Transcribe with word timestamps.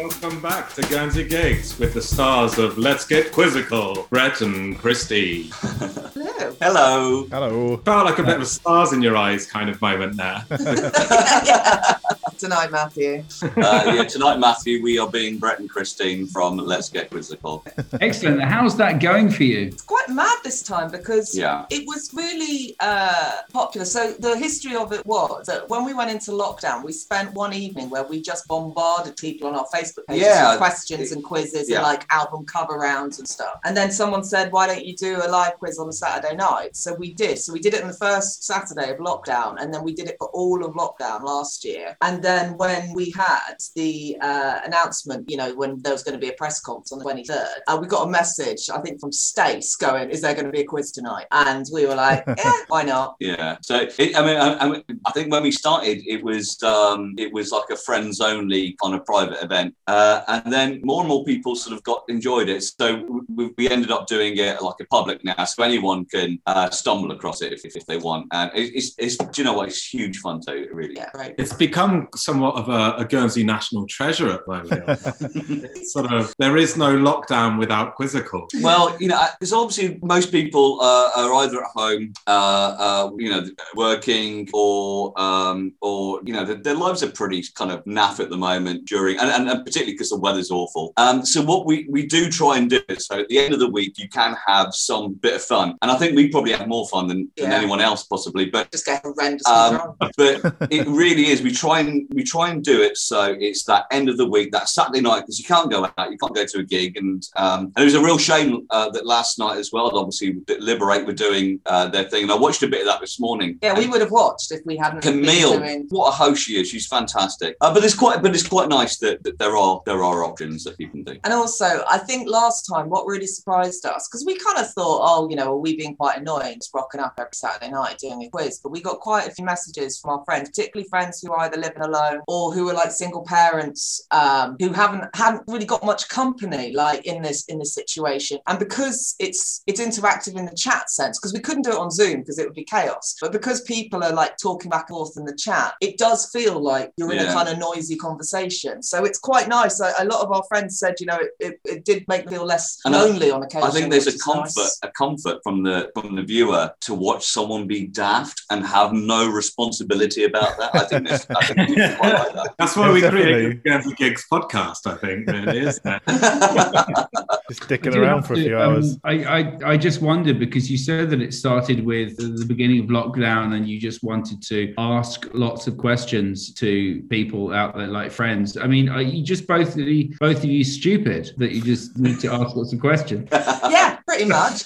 Welcome 0.00 0.40
back 0.40 0.72
to 0.76 0.82
Guernsey 0.82 1.24
Gigs 1.24 1.78
with 1.78 1.92
the 1.92 2.00
stars 2.00 2.56
of 2.56 2.78
Let's 2.78 3.06
Get 3.06 3.32
Quizzical, 3.32 4.06
Brett 4.08 4.40
and 4.40 4.78
Christy. 4.78 5.50
Hello. 5.52 6.56
Hello. 6.58 7.26
Hello. 7.30 7.76
Felt 7.76 8.06
like 8.06 8.18
a 8.18 8.22
bit 8.22 8.36
of 8.36 8.40
a 8.40 8.46
stars 8.46 8.94
in 8.94 9.02
your 9.02 9.14
eyes 9.14 9.46
kind 9.46 9.68
of 9.68 9.78
moment 9.82 10.16
there. 10.16 10.42
Tonight, 12.38 12.72
Matthew. 12.72 13.22
Uh, 13.42 13.92
yeah, 13.94 14.04
tonight, 14.04 14.38
Matthew, 14.38 14.82
we 14.82 14.98
are 14.98 15.10
being 15.10 15.36
Brett 15.36 15.58
and 15.58 15.68
Christine 15.68 16.26
from 16.26 16.56
Let's 16.56 16.88
Get 16.88 17.10
Quizzical. 17.10 17.62
Excellent. 18.00 18.42
How's 18.42 18.78
that 18.78 19.00
going 19.00 19.28
for 19.28 19.44
you? 19.44 19.66
It's 19.66 19.82
quite 19.82 19.99
mad 20.10 20.38
this 20.44 20.62
time 20.62 20.90
because 20.90 21.34
Yeah. 21.36 21.66
it 21.70 21.86
was 21.86 22.10
really 22.14 22.76
uh, 22.80 23.32
popular. 23.52 23.84
So 23.84 24.12
the 24.18 24.36
history 24.36 24.76
of 24.76 24.92
it 24.92 25.04
was 25.06 25.46
that 25.46 25.68
when 25.68 25.84
we 25.84 25.94
went 25.94 26.10
into 26.10 26.32
lockdown, 26.32 26.82
we 26.84 26.92
spent 26.92 27.32
one 27.34 27.52
evening 27.52 27.90
where 27.90 28.04
we 28.04 28.20
just 28.20 28.46
bombarded 28.48 29.16
people 29.16 29.48
on 29.48 29.54
our 29.56 29.66
Facebook 29.74 30.06
pages 30.08 30.24
Yeah. 30.26 30.50
with 30.50 30.58
questions 30.58 31.12
and 31.12 31.22
quizzes 31.22 31.68
Yeah. 31.68 31.76
and 31.78 31.84
like 31.84 32.06
album 32.10 32.44
cover 32.46 32.76
rounds 32.78 33.18
and 33.18 33.28
stuff. 33.28 33.58
And 33.64 33.76
then 33.76 33.90
someone 33.92 34.24
said, 34.24 34.52
"Why 34.52 34.66
don't 34.66 34.84
you 34.84 34.96
do 34.96 35.20
a 35.24 35.28
live 35.28 35.54
quiz 35.58 35.78
on 35.78 35.88
a 35.88 35.92
Saturday 35.92 36.34
night?" 36.36 36.76
So 36.76 36.94
we 36.94 37.12
did. 37.14 37.38
So 37.38 37.52
we 37.52 37.60
did 37.60 37.74
it 37.74 37.82
on 37.82 37.88
the 37.88 38.00
first 38.08 38.44
Saturday 38.44 38.90
of 38.90 38.98
lockdown, 38.98 39.60
and 39.60 39.72
then 39.72 39.82
we 39.82 39.92
did 39.94 40.08
it 40.08 40.16
for 40.18 40.28
all 40.28 40.64
of 40.64 40.72
lockdown 40.74 41.22
last 41.22 41.64
year. 41.64 41.96
And 42.00 42.22
then 42.22 42.56
when 42.56 42.92
we 42.94 43.10
had 43.10 43.54
the 43.74 44.16
uh, 44.20 44.60
announcement, 44.64 45.28
you 45.30 45.36
know, 45.36 45.54
when 45.54 45.80
there 45.82 45.92
was 45.92 46.02
going 46.02 46.14
to 46.18 46.24
be 46.26 46.28
a 46.28 46.36
press 46.42 46.60
conference 46.60 46.92
on 46.92 46.98
the 46.98 47.04
23rd, 47.04 47.48
uh, 47.68 47.78
we 47.80 47.86
got 47.86 48.06
a 48.06 48.10
message, 48.10 48.70
I 48.70 48.78
think, 48.80 49.00
from 49.00 49.12
Stace 49.12 49.76
going, 49.76 49.99
"Is 50.08 50.20
there 50.20 50.34
going 50.34 50.46
to 50.46 50.52
be 50.52 50.60
a 50.60 50.64
quiz 50.64 50.92
tonight?" 50.92 51.26
And 51.30 51.66
we 51.72 51.86
were 51.86 51.94
like, 51.94 52.24
"Yeah, 52.38 52.52
why 52.68 52.82
not?" 52.82 53.16
Yeah. 53.20 53.56
So, 53.62 53.88
it, 53.98 54.16
I 54.16 54.24
mean, 54.24 54.36
I, 54.36 54.58
I 54.58 54.68
mean, 54.68 54.82
I 55.06 55.12
think 55.12 55.32
when 55.32 55.42
we 55.42 55.50
started, 55.50 56.02
it 56.06 56.22
was 56.22 56.62
um, 56.62 57.14
it 57.18 57.32
was 57.32 57.50
like 57.52 57.70
a 57.70 57.76
friends 57.76 58.20
only 58.20 58.76
kind 58.82 58.94
of 58.94 59.04
private 59.04 59.42
event, 59.42 59.74
uh, 59.86 60.22
and 60.28 60.52
then 60.52 60.80
more 60.82 61.00
and 61.00 61.08
more 61.08 61.24
people 61.24 61.56
sort 61.56 61.76
of 61.76 61.82
got 61.84 62.04
enjoyed 62.08 62.48
it. 62.48 62.62
So 62.62 63.24
we, 63.34 63.50
we 63.56 63.68
ended 63.68 63.90
up 63.90 64.06
doing 64.06 64.36
it 64.36 64.62
like 64.62 64.76
a 64.80 64.86
public 64.86 65.24
now, 65.24 65.44
so 65.44 65.62
anyone 65.62 66.04
can 66.04 66.38
uh, 66.46 66.70
stumble 66.70 67.12
across 67.12 67.42
it 67.42 67.52
if, 67.52 67.64
if 67.64 67.86
they 67.86 67.96
want. 67.96 68.26
And 68.32 68.50
it, 68.54 68.72
it's, 68.74 68.94
it's, 68.98 69.16
do 69.16 69.26
you 69.36 69.44
know 69.44 69.54
what? 69.54 69.68
It's 69.68 69.86
huge 69.86 70.18
fun 70.18 70.40
too. 70.40 70.68
Really. 70.72 70.96
Yeah, 70.96 71.10
right. 71.14 71.34
It's 71.38 71.52
become 71.52 72.08
somewhat 72.14 72.56
of 72.56 72.68
a, 72.68 73.02
a 73.02 73.04
Guernsey 73.04 73.44
national 73.44 73.86
treasure 73.86 74.30
at 74.30 74.46
the 74.46 74.52
moment. 74.52 75.86
Sort 75.88 76.12
of, 76.12 76.34
there 76.38 76.56
is 76.56 76.76
no 76.76 76.96
lockdown 76.96 77.58
without 77.58 77.94
Quizzical. 77.94 78.48
Well, 78.60 78.96
you 79.00 79.08
know, 79.08 79.20
because 79.38 79.52
obviously 79.52 79.89
most 80.02 80.30
people 80.30 80.78
uh, 80.80 81.10
are 81.16 81.34
either 81.34 81.62
at 81.62 81.70
home, 81.74 82.12
uh, 82.26 82.76
uh, 82.78 83.10
you 83.18 83.30
know, 83.30 83.46
working, 83.74 84.48
or 84.52 85.18
um, 85.20 85.72
or 85.80 86.20
you 86.24 86.32
know, 86.32 86.44
their, 86.44 86.56
their 86.56 86.74
lives 86.74 87.02
are 87.02 87.10
pretty 87.10 87.44
kind 87.54 87.70
of 87.70 87.84
naff 87.84 88.20
at 88.20 88.30
the 88.30 88.36
moment 88.36 88.86
during, 88.86 89.18
and, 89.18 89.30
and, 89.30 89.48
and 89.48 89.64
particularly 89.64 89.92
because 89.92 90.10
the 90.10 90.18
weather's 90.18 90.50
awful. 90.50 90.92
Um, 90.96 91.24
so 91.24 91.42
what 91.42 91.66
we 91.66 91.86
we 91.90 92.06
do 92.06 92.30
try 92.30 92.58
and 92.58 92.68
do 92.70 92.80
is, 92.88 93.06
so 93.06 93.20
at 93.20 93.28
the 93.28 93.38
end 93.38 93.54
of 93.54 93.60
the 93.60 93.68
week, 93.70 93.98
you 93.98 94.08
can 94.08 94.36
have 94.46 94.74
some 94.74 95.14
bit 95.14 95.34
of 95.34 95.42
fun, 95.42 95.76
and 95.82 95.90
I 95.90 95.96
think 95.96 96.16
we 96.16 96.28
probably 96.28 96.52
have 96.52 96.68
more 96.68 96.86
fun 96.88 97.08
than, 97.08 97.30
than 97.36 97.50
Yeah. 97.50 97.56
anyone 97.58 97.80
else 97.80 98.04
possibly, 98.04 98.46
but. 98.46 98.70
Just 98.70 98.86
get 98.86 99.02
horrendously 99.02 99.46
Um, 99.46 99.96
but 100.16 100.56
it 100.70 100.86
really 100.86 101.26
is. 101.26 101.42
We 101.42 101.52
try 101.52 101.80
and 101.80 102.06
we 102.12 102.22
try 102.22 102.50
and 102.50 102.62
do 102.62 102.82
it 102.82 102.96
so 102.96 103.36
it's 103.38 103.64
that 103.64 103.86
end 103.90 104.08
of 104.08 104.16
the 104.16 104.26
week, 104.28 104.52
that 104.52 104.68
Saturday 104.68 105.00
night, 105.00 105.20
because 105.20 105.38
you 105.38 105.44
can't 105.44 105.70
go 105.70 105.84
out, 105.84 106.10
you 106.10 106.18
can't 106.18 106.34
go 106.34 106.44
to 106.44 106.58
a 106.58 106.62
gig, 106.62 106.96
and 106.96 107.26
um, 107.36 107.72
and 107.74 107.82
it 107.82 107.84
was 107.84 107.94
a 107.94 108.02
real 108.02 108.18
shame 108.18 108.66
uh, 108.70 108.90
that 108.90 109.06
last 109.06 109.38
night 109.38 109.56
as 109.58 109.69
well. 109.72 109.96
Obviously, 109.96 110.40
Liberate 110.58 111.06
were 111.06 111.12
doing 111.12 111.60
uh, 111.66 111.88
their 111.88 112.04
thing, 112.04 112.24
and 112.24 112.32
I 112.32 112.36
watched 112.36 112.62
a 112.62 112.68
bit 112.68 112.80
of 112.82 112.86
that 112.86 113.00
this 113.00 113.20
morning. 113.20 113.58
Yeah, 113.62 113.78
we 113.78 113.86
would 113.86 114.00
have 114.00 114.10
watched 114.10 114.52
if 114.52 114.60
we 114.64 114.76
hadn't 114.76 115.02
Camille, 115.02 115.58
doing. 115.58 115.86
what 115.90 116.08
a 116.08 116.12
host 116.12 116.42
she 116.42 116.60
is! 116.60 116.68
She's 116.68 116.86
fantastic. 116.86 117.56
Uh, 117.60 117.72
but 117.72 117.84
it's 117.84 117.94
quite, 117.94 118.22
but 118.22 118.34
it's 118.34 118.46
quite 118.46 118.68
nice 118.68 118.98
that, 118.98 119.22
that 119.24 119.38
there 119.38 119.56
are 119.56 119.80
there 119.86 120.02
are 120.04 120.24
options 120.24 120.64
that 120.64 120.76
you 120.78 120.88
can 120.88 121.04
do. 121.04 121.16
And 121.24 121.32
also, 121.32 121.84
I 121.90 121.98
think 121.98 122.28
last 122.28 122.66
time 122.66 122.88
what 122.88 123.06
really 123.06 123.26
surprised 123.26 123.84
us, 123.86 124.08
because 124.08 124.24
we 124.24 124.36
kind 124.38 124.58
of 124.58 124.70
thought, 124.72 125.00
oh, 125.02 125.28
you 125.28 125.36
know, 125.36 125.52
are 125.52 125.58
we 125.58 125.76
being 125.76 125.96
quite 125.96 126.18
annoying, 126.18 126.56
just 126.56 126.74
rocking 126.74 127.00
up 127.00 127.14
every 127.18 127.30
Saturday 127.34 127.70
night 127.70 127.98
doing 127.98 128.22
a 128.22 128.28
quiz? 128.28 128.60
But 128.62 128.70
we 128.70 128.80
got 128.80 129.00
quite 129.00 129.26
a 129.26 129.30
few 129.30 129.44
messages 129.44 129.98
from 129.98 130.10
our 130.18 130.24
friends, 130.24 130.48
particularly 130.50 130.88
friends 130.88 131.20
who 131.20 131.32
are 131.32 131.40
either 131.40 131.56
living 131.56 131.82
alone 131.82 132.20
or 132.26 132.52
who 132.52 132.68
are 132.68 132.74
like 132.74 132.90
single 132.90 133.24
parents 133.24 134.06
um, 134.10 134.56
who 134.58 134.72
haven't 134.72 135.04
haven't 135.14 135.44
really 135.46 135.64
got 135.64 135.84
much 135.84 136.08
company 136.08 136.72
like 136.72 137.04
in 137.06 137.22
this 137.22 137.44
in 137.46 137.58
this 137.58 137.74
situation. 137.74 138.38
And 138.46 138.58
because 138.58 139.14
it's 139.18 139.59
it's 139.66 139.80
interactive 139.80 140.36
in 140.36 140.46
the 140.46 140.54
chat 140.54 140.90
sense, 140.90 141.18
because 141.18 141.32
we 141.32 141.40
couldn't 141.40 141.62
do 141.62 141.70
it 141.70 141.76
on 141.76 141.90
Zoom 141.90 142.20
because 142.20 142.38
it 142.38 142.46
would 142.46 142.54
be 142.54 142.64
chaos. 142.64 143.16
But 143.20 143.32
because 143.32 143.60
people 143.62 144.02
are 144.02 144.12
like 144.12 144.36
talking 144.36 144.70
back 144.70 144.88
and 144.88 144.96
forth 144.96 145.16
in 145.16 145.24
the 145.24 145.34
chat, 145.36 145.74
it 145.80 145.98
does 145.98 146.30
feel 146.30 146.60
like 146.60 146.92
you're 146.96 147.12
in 147.12 147.18
a 147.18 147.32
kind 147.32 147.48
of 147.48 147.58
noisy 147.58 147.96
conversation. 147.96 148.82
So 148.82 149.04
it's 149.04 149.18
quite 149.18 149.48
nice. 149.48 149.80
A, 149.80 149.92
a 149.98 150.04
lot 150.04 150.22
of 150.24 150.32
our 150.32 150.42
friends 150.48 150.78
said, 150.78 150.94
you 151.00 151.06
know, 151.06 151.18
it, 151.18 151.30
it, 151.40 151.60
it 151.64 151.84
did 151.84 152.06
make 152.08 152.26
me 152.26 152.32
feel 152.32 152.44
less 152.44 152.78
And 152.84 152.94
I- 152.94 153.04
lonely 153.04 153.30
on 153.30 153.42
occasion. 153.42 153.68
I 153.68 153.70
think 153.70 153.90
there's 153.90 154.06
a 154.06 154.18
comfort, 154.18 154.56
nice. 154.56 154.78
a 154.82 154.88
comfort 154.88 155.38
from 155.42 155.62
the 155.62 155.90
from 155.94 156.16
the 156.16 156.22
viewer 156.22 156.70
to 156.80 156.94
watch 156.94 157.26
someone 157.26 157.66
be 157.66 157.86
daft 157.86 158.42
and 158.50 158.64
have 158.66 158.92
no 158.92 159.28
responsibility 159.28 160.24
about 160.24 160.58
that. 160.58 160.74
I 160.74 160.84
think 160.84 161.08
there's, 161.08 161.26
I 161.30 161.44
think 161.46 161.98
quite 161.98 162.12
like 162.12 162.32
that. 162.34 162.54
That's 162.58 162.76
why 162.76 162.92
we 162.92 163.00
Definitely. 163.00 163.32
created 163.32 163.62
the 163.62 163.70
Guernsey 163.70 163.94
Gigs 163.94 164.26
podcast, 164.30 164.86
I 164.86 164.96
think, 164.96 165.26
really, 165.26 165.60
isn't 165.60 165.86
it? 165.86 166.02
Just 167.48 167.64
sticking 167.64 167.96
around 167.96 168.22
for 168.22 168.34
a 168.34 168.36
to, 168.36 168.42
few 168.42 168.58
um, 168.58 168.74
hours. 168.74 168.98
I, 169.04 169.24
I, 169.64 169.76
just 169.76 170.02
wonder 170.02 170.34
because 170.34 170.70
you 170.70 170.76
said 170.76 171.10
that 171.10 171.20
it 171.20 171.32
started 171.32 171.84
with 171.84 172.16
the 172.16 172.44
beginning 172.44 172.80
of 172.80 172.86
lockdown 172.86 173.54
and 173.54 173.68
you 173.68 173.80
just 173.80 174.02
wanted 174.02 174.42
to 174.42 174.74
ask 174.78 175.26
lots 175.32 175.66
of 175.66 175.78
questions 175.78 176.52
to 176.54 177.02
people 177.10 177.52
out 177.52 177.76
there, 177.76 177.86
like 177.86 178.10
friends. 178.10 178.56
I 178.56 178.66
mean, 178.66 178.88
are 178.88 179.02
you 179.02 179.22
just 179.22 179.46
both 179.46 179.76
both 180.18 180.38
of 180.38 180.44
you 180.44 180.64
stupid 180.64 181.32
that 181.38 181.52
you 181.52 181.62
just 181.62 181.96
need 181.96 182.20
to 182.20 182.32
ask 182.32 182.56
lots 182.56 182.72
of 182.72 182.80
questions? 182.80 183.28
yeah, 183.32 183.98
pretty 184.20 184.30
much. 184.30 184.62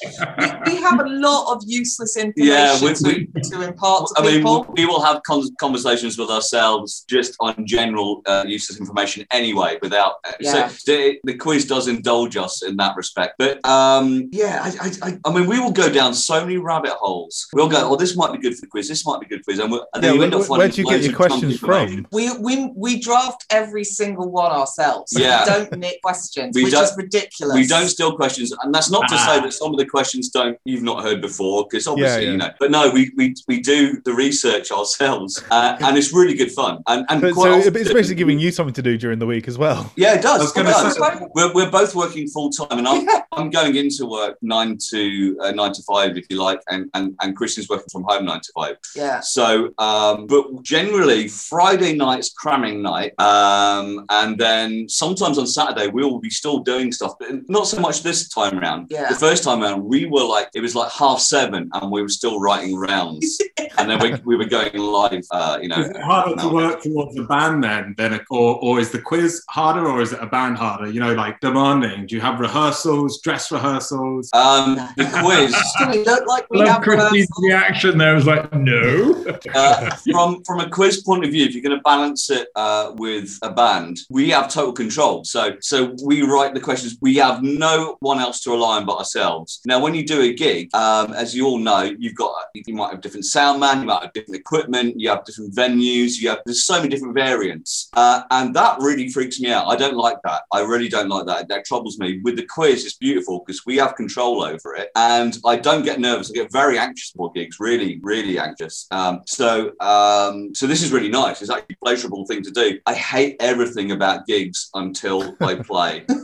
we, 0.67 0.73
we 0.75 0.81
have 0.81 1.01
a 1.01 1.09
lot 1.09 1.55
of 1.55 1.63
useless 1.67 2.17
information 2.17 2.53
Yeah, 2.55 2.81
we- 2.83 2.95
to, 2.95 3.41
to 3.51 3.63
impart 3.63 4.09
to 4.09 4.23
I 4.23 4.25
mean, 4.25 4.45
we 4.77 4.87
will 4.87 5.03
have 5.03 5.23
con- 5.23 5.55
conversations 5.61 6.19
with 6.19 6.31
ourselves 6.31 7.05
just 7.09 7.37
on 7.41 7.67
general 7.67 8.23
uh, 8.27 8.45
useless 8.47 8.79
information 8.81 9.27
anyway, 9.31 9.79
without. 9.83 10.15
Uh, 10.25 10.33
Yeah. 10.41 10.69
So 10.69 10.93
the, 10.93 11.19
the 11.25 11.35
quiz 11.37 11.67
does 11.67 11.89
indulge 11.89 12.37
us 12.37 12.63
in 12.63 12.77
that 12.77 12.97
respect. 12.97 13.35
But 13.39 13.65
um, 13.65 14.29
yeah, 14.33 14.61
I, 14.63 14.87
I, 14.87 14.91
I, 15.09 15.19
I 15.25 15.33
mean, 15.35 15.47
we 15.47 15.59
will 15.61 15.73
go 15.73 15.89
down 15.91 16.15
so 16.15 16.41
many 16.41 16.57
rabbit 16.59 16.93
holes. 16.93 17.47
We'll 17.53 17.69
go, 17.69 17.89
oh, 17.91 17.97
this 17.97 18.17
might 18.17 18.33
be 18.33 18.39
good 18.39 18.55
for 18.55 18.63
the 18.63 18.67
quiz, 18.67 18.89
this 18.89 19.07
might 19.07 19.21
be 19.21 19.27
good 19.27 19.45
for 19.45 19.53
the 19.53 19.57
quiz. 19.57 19.59
And, 19.61 19.71
we'll, 19.71 19.87
and 19.95 20.03
Yeah, 20.03 20.09
then 20.11 20.15
you 20.15 20.19
where, 20.21 20.27
end 20.27 20.35
up 20.35 20.49
where 20.49 20.69
do 20.69 20.81
you 20.83 20.89
get 20.89 21.03
your 21.03 21.15
questions 21.15 21.59
from? 21.59 22.07
we, 22.13 22.31
we 22.39 22.73
we 22.77 23.01
draft 23.01 23.45
every 23.51 23.85
single 23.85 24.31
one 24.31 24.51
ourselves. 24.51 25.13
Yeah. 25.17 25.45
We 25.45 25.51
don't 25.51 25.79
nick 25.79 26.03
questions, 26.03 26.55
We 26.55 26.65
which 26.65 26.73
don't- 26.73 26.85
is 26.85 26.97
ridiculous. 26.97 27.55
We 27.55 27.67
don't 27.67 27.89
steal 27.89 28.17
questions, 28.17 28.53
and 28.63 28.75
that's 28.75 28.91
not 28.91 29.09
to 29.09 29.15
Ah. 29.15 29.27
say 29.41 29.44
that 29.45 29.53
some 29.53 29.73
of 29.73 29.79
the 29.79 29.87
questions 29.87 30.31
don't 30.31 30.59
you've 30.65 30.83
not 30.83 31.03
heard 31.03 31.21
before, 31.21 31.67
because 31.69 31.87
obviously 31.87 32.25
yeah. 32.25 32.31
you 32.33 32.37
know. 32.37 32.51
But 32.59 32.71
no, 32.71 32.91
we 32.91 33.13
we, 33.17 33.35
we 33.49 33.61
do 33.61 34.01
the 34.05 34.13
research 34.13 34.71
ourselves, 34.73 35.43
uh, 35.51 35.77
and 35.81 35.97
it's 35.97 36.13
really 36.13 36.35
good 36.35 36.53
fun. 36.53 36.83
And 36.87 37.07
and 37.09 37.21
So, 37.21 37.33
quite 37.33 37.45
so 37.45 37.69
often- 37.69 37.77
it's 37.77 37.93
basically 37.93 38.17
giving 38.17 38.39
you 38.39 38.51
something 38.51 38.75
to 38.75 38.83
do 38.83 38.97
during 38.99 39.19
the 39.19 39.27
week 39.27 39.49
as 39.49 39.59
well. 39.59 39.93
Yeah, 39.97 40.15
it 40.15 40.23
does. 40.23 40.57
It 40.57 40.63
does. 40.63 40.97
say- 40.97 41.27
We're, 41.35 41.53
we're 41.53 41.71
both 41.71 41.95
working 41.95 42.29
full 42.29 42.51
time, 42.51 42.79
and 42.79 42.89
I'm 42.89 43.05
Yeah. 43.05 43.23
I'm 43.33 43.51
going 43.51 43.77
into 43.77 44.07
work 44.07 44.39
nine 44.43 44.79
to 44.91 45.37
uh, 45.43 45.51
nine 45.53 45.73
to 45.73 45.83
five, 45.83 46.17
if 46.17 46.27
you 46.31 46.43
like, 46.43 46.61
and 46.69 46.91
and 46.95 47.15
and 47.21 47.37
Christian's 47.37 47.69
working 47.69 47.89
from 47.93 48.05
home 48.05 48.25
nine 48.25 48.41
to 48.41 48.53
five. 48.55 48.77
Yeah. 48.97 49.21
So, 49.21 49.73
um, 49.79 50.27
but 50.27 50.63
generally 50.63 51.29
Friday 51.29 51.95
night's 51.95 52.33
cramming 52.33 52.83
night, 52.83 53.13
um, 53.21 54.05
and 54.11 54.39
then 54.39 54.89
sometimes 54.89 55.39
on 55.39 55.47
Saturday 55.47 55.89
we 55.89 56.03
will 56.05 56.21
be 56.21 56.31
still 56.31 56.59
doing 56.61 56.93
stuff, 56.93 57.15
but 57.19 57.29
not 57.49 57.67
so 57.67 57.81
much 57.81 58.03
this 58.03 58.29
time 58.29 58.59
around. 58.59 58.87
Yeah. 58.91 59.09
The 59.09 59.15
first 59.25 59.45
time 59.45 59.63
around, 59.63 59.83
we 59.85 60.05
were 60.05 60.25
like 60.25 60.49
it 60.55 60.61
was 60.61 60.75
like 60.75 60.93
half 60.93 61.19
seven, 61.19 61.71
and 61.73 61.91
we 61.91 62.03
were 62.03 62.09
still 62.09 62.41
writing 62.41 62.77
rounds, 62.77 63.41
and 63.79 63.89
then 63.89 63.99
we, 64.03 64.15
we 64.25 64.37
were 64.37 64.45
going 64.45 64.77
live. 64.77 65.25
Uh, 65.31 65.59
you 65.63 65.69
know, 65.69 65.81
Is 65.81 65.91
it 65.91 66.03
harder 66.03 66.37
to 66.43 66.49
work 66.49 66.83
towards 66.83 67.17
a 67.19 67.25
band 67.25 67.65
then, 67.65 67.95
than 67.97 68.15
a, 68.15 68.21
or, 68.31 68.59
or 68.63 68.81
is 68.81 68.91
the 68.91 69.01
quiz 69.01 69.43
harder, 69.49 69.87
or 69.87 70.03
is 70.03 70.13
it 70.13 70.21
a 70.21 70.27
band 70.27 70.59
harder? 70.59 70.91
You 70.91 71.01
know, 71.01 71.15
like 71.15 71.41
demanding. 71.41 72.07
Do 72.07 72.15
you 72.15 72.21
have 72.21 72.39
rehearsals, 72.39 73.21
dress 73.23 73.51
rehearsals? 73.51 74.29
Um, 74.33 74.77
the 74.97 75.07
quiz. 75.23 75.55
We 75.95 76.03
don't 76.03 76.27
like 76.27 76.49
we 76.51 76.59
Love 76.59 76.69
have 76.69 76.83
Christy's 76.83 77.29
reaction 77.39 77.99
there 77.99 78.15
was 78.15 78.27
like, 78.27 78.53
no. 78.55 79.25
uh, 79.55 79.91
from 80.11 80.43
from 80.45 80.61
a 80.61 80.69
quiz 80.69 81.03
point 81.03 81.25
of 81.25 81.31
view, 81.31 81.45
if 81.45 81.55
you're 81.55 81.63
going 81.63 81.77
to 81.77 81.83
balance 81.83 82.31
it 82.31 82.49
uh, 82.55 82.93
with 82.97 83.39
a 83.43 83.51
band, 83.51 83.99
we 84.11 84.31
have 84.31 84.49
total 84.49 84.73
control. 84.73 85.25
So 85.25 85.57
so 85.61 85.95
we 86.03 86.23
write 86.23 86.55
the 86.55 86.61
questions. 86.61 86.97
We 87.01 87.17
have 87.17 87.43
no 87.43 87.97
one 88.01 88.19
else 88.19 88.41
to 88.43 88.51
rely 88.51 88.79
on 88.79 88.87
but 88.87 88.99
ourselves. 88.99 89.14
Ourselves. 89.15 89.61
Now, 89.65 89.81
when 89.81 89.95
you 89.95 90.05
do 90.05 90.23
a 90.23 90.33
gig, 90.33 90.75
um, 90.75 91.13
as 91.13 91.35
you 91.35 91.47
all 91.47 91.59
know, 91.59 91.95
you've 91.99 92.15
got 92.15 92.33
you 92.55 92.75
might 92.75 92.91
have 92.91 93.01
different 93.01 93.25
sound 93.25 93.61
man, 93.61 93.81
you 93.81 93.87
might 93.87 94.03
have 94.03 94.13
different 94.13 94.41
equipment, 94.41 94.99
you 94.99 95.09
have 95.09 95.25
different 95.25 95.55
venues, 95.55 96.21
you 96.21 96.29
have 96.29 96.41
there's 96.45 96.65
so 96.65 96.77
many 96.77 96.89
different 96.89 97.15
variants, 97.15 97.91
uh, 97.95 98.23
and 98.31 98.55
that 98.55 98.79
really 98.81 99.09
freaks 99.09 99.41
me 99.41 99.51
out. 99.51 99.67
I 99.67 99.77
don't 99.77 99.97
like 99.97 100.19
that. 100.25 100.43
I 100.53 100.61
really 100.61 100.89
don't 100.89 101.09
like 101.09 101.27
that. 101.27 101.49
That 101.49 101.65
troubles 101.65 101.99
me. 101.99 102.21
With 102.23 102.37
the 102.37 102.47
quiz, 102.47 102.85
it's 102.85 102.97
beautiful 102.97 103.43
because 103.45 103.65
we 103.67 103.77
have 103.77 103.95
control 103.97 104.43
over 104.43 104.75
it, 104.77 104.91
and 104.97 105.37
I 105.45 105.57
don't 105.57 105.85
get 105.85 106.01
nervous. 106.01 106.31
I 106.31 106.35
get 106.35 106.53
very 106.53 106.79
anxious 106.79 107.11
for 107.11 107.33
gigs, 107.33 107.59
really, 107.61 108.01
really 108.03 108.39
anxious. 108.39 108.87
Um, 108.91 109.23
so, 109.27 109.73
um, 109.81 110.55
so 110.55 110.67
this 110.67 110.83
is 110.83 110.93
really 110.93 111.09
nice. 111.09 111.41
It's 111.43 111.51
actually 111.51 111.77
a 111.81 111.85
pleasurable 111.85 112.27
thing 112.27 112.43
to 112.43 112.51
do. 112.51 112.79
I 112.87 112.95
hate 112.95 113.37
everything 113.41 113.93
about 113.93 114.27
gigs 114.27 114.71
until 114.75 115.37
I 115.41 115.55
play. 115.57 116.05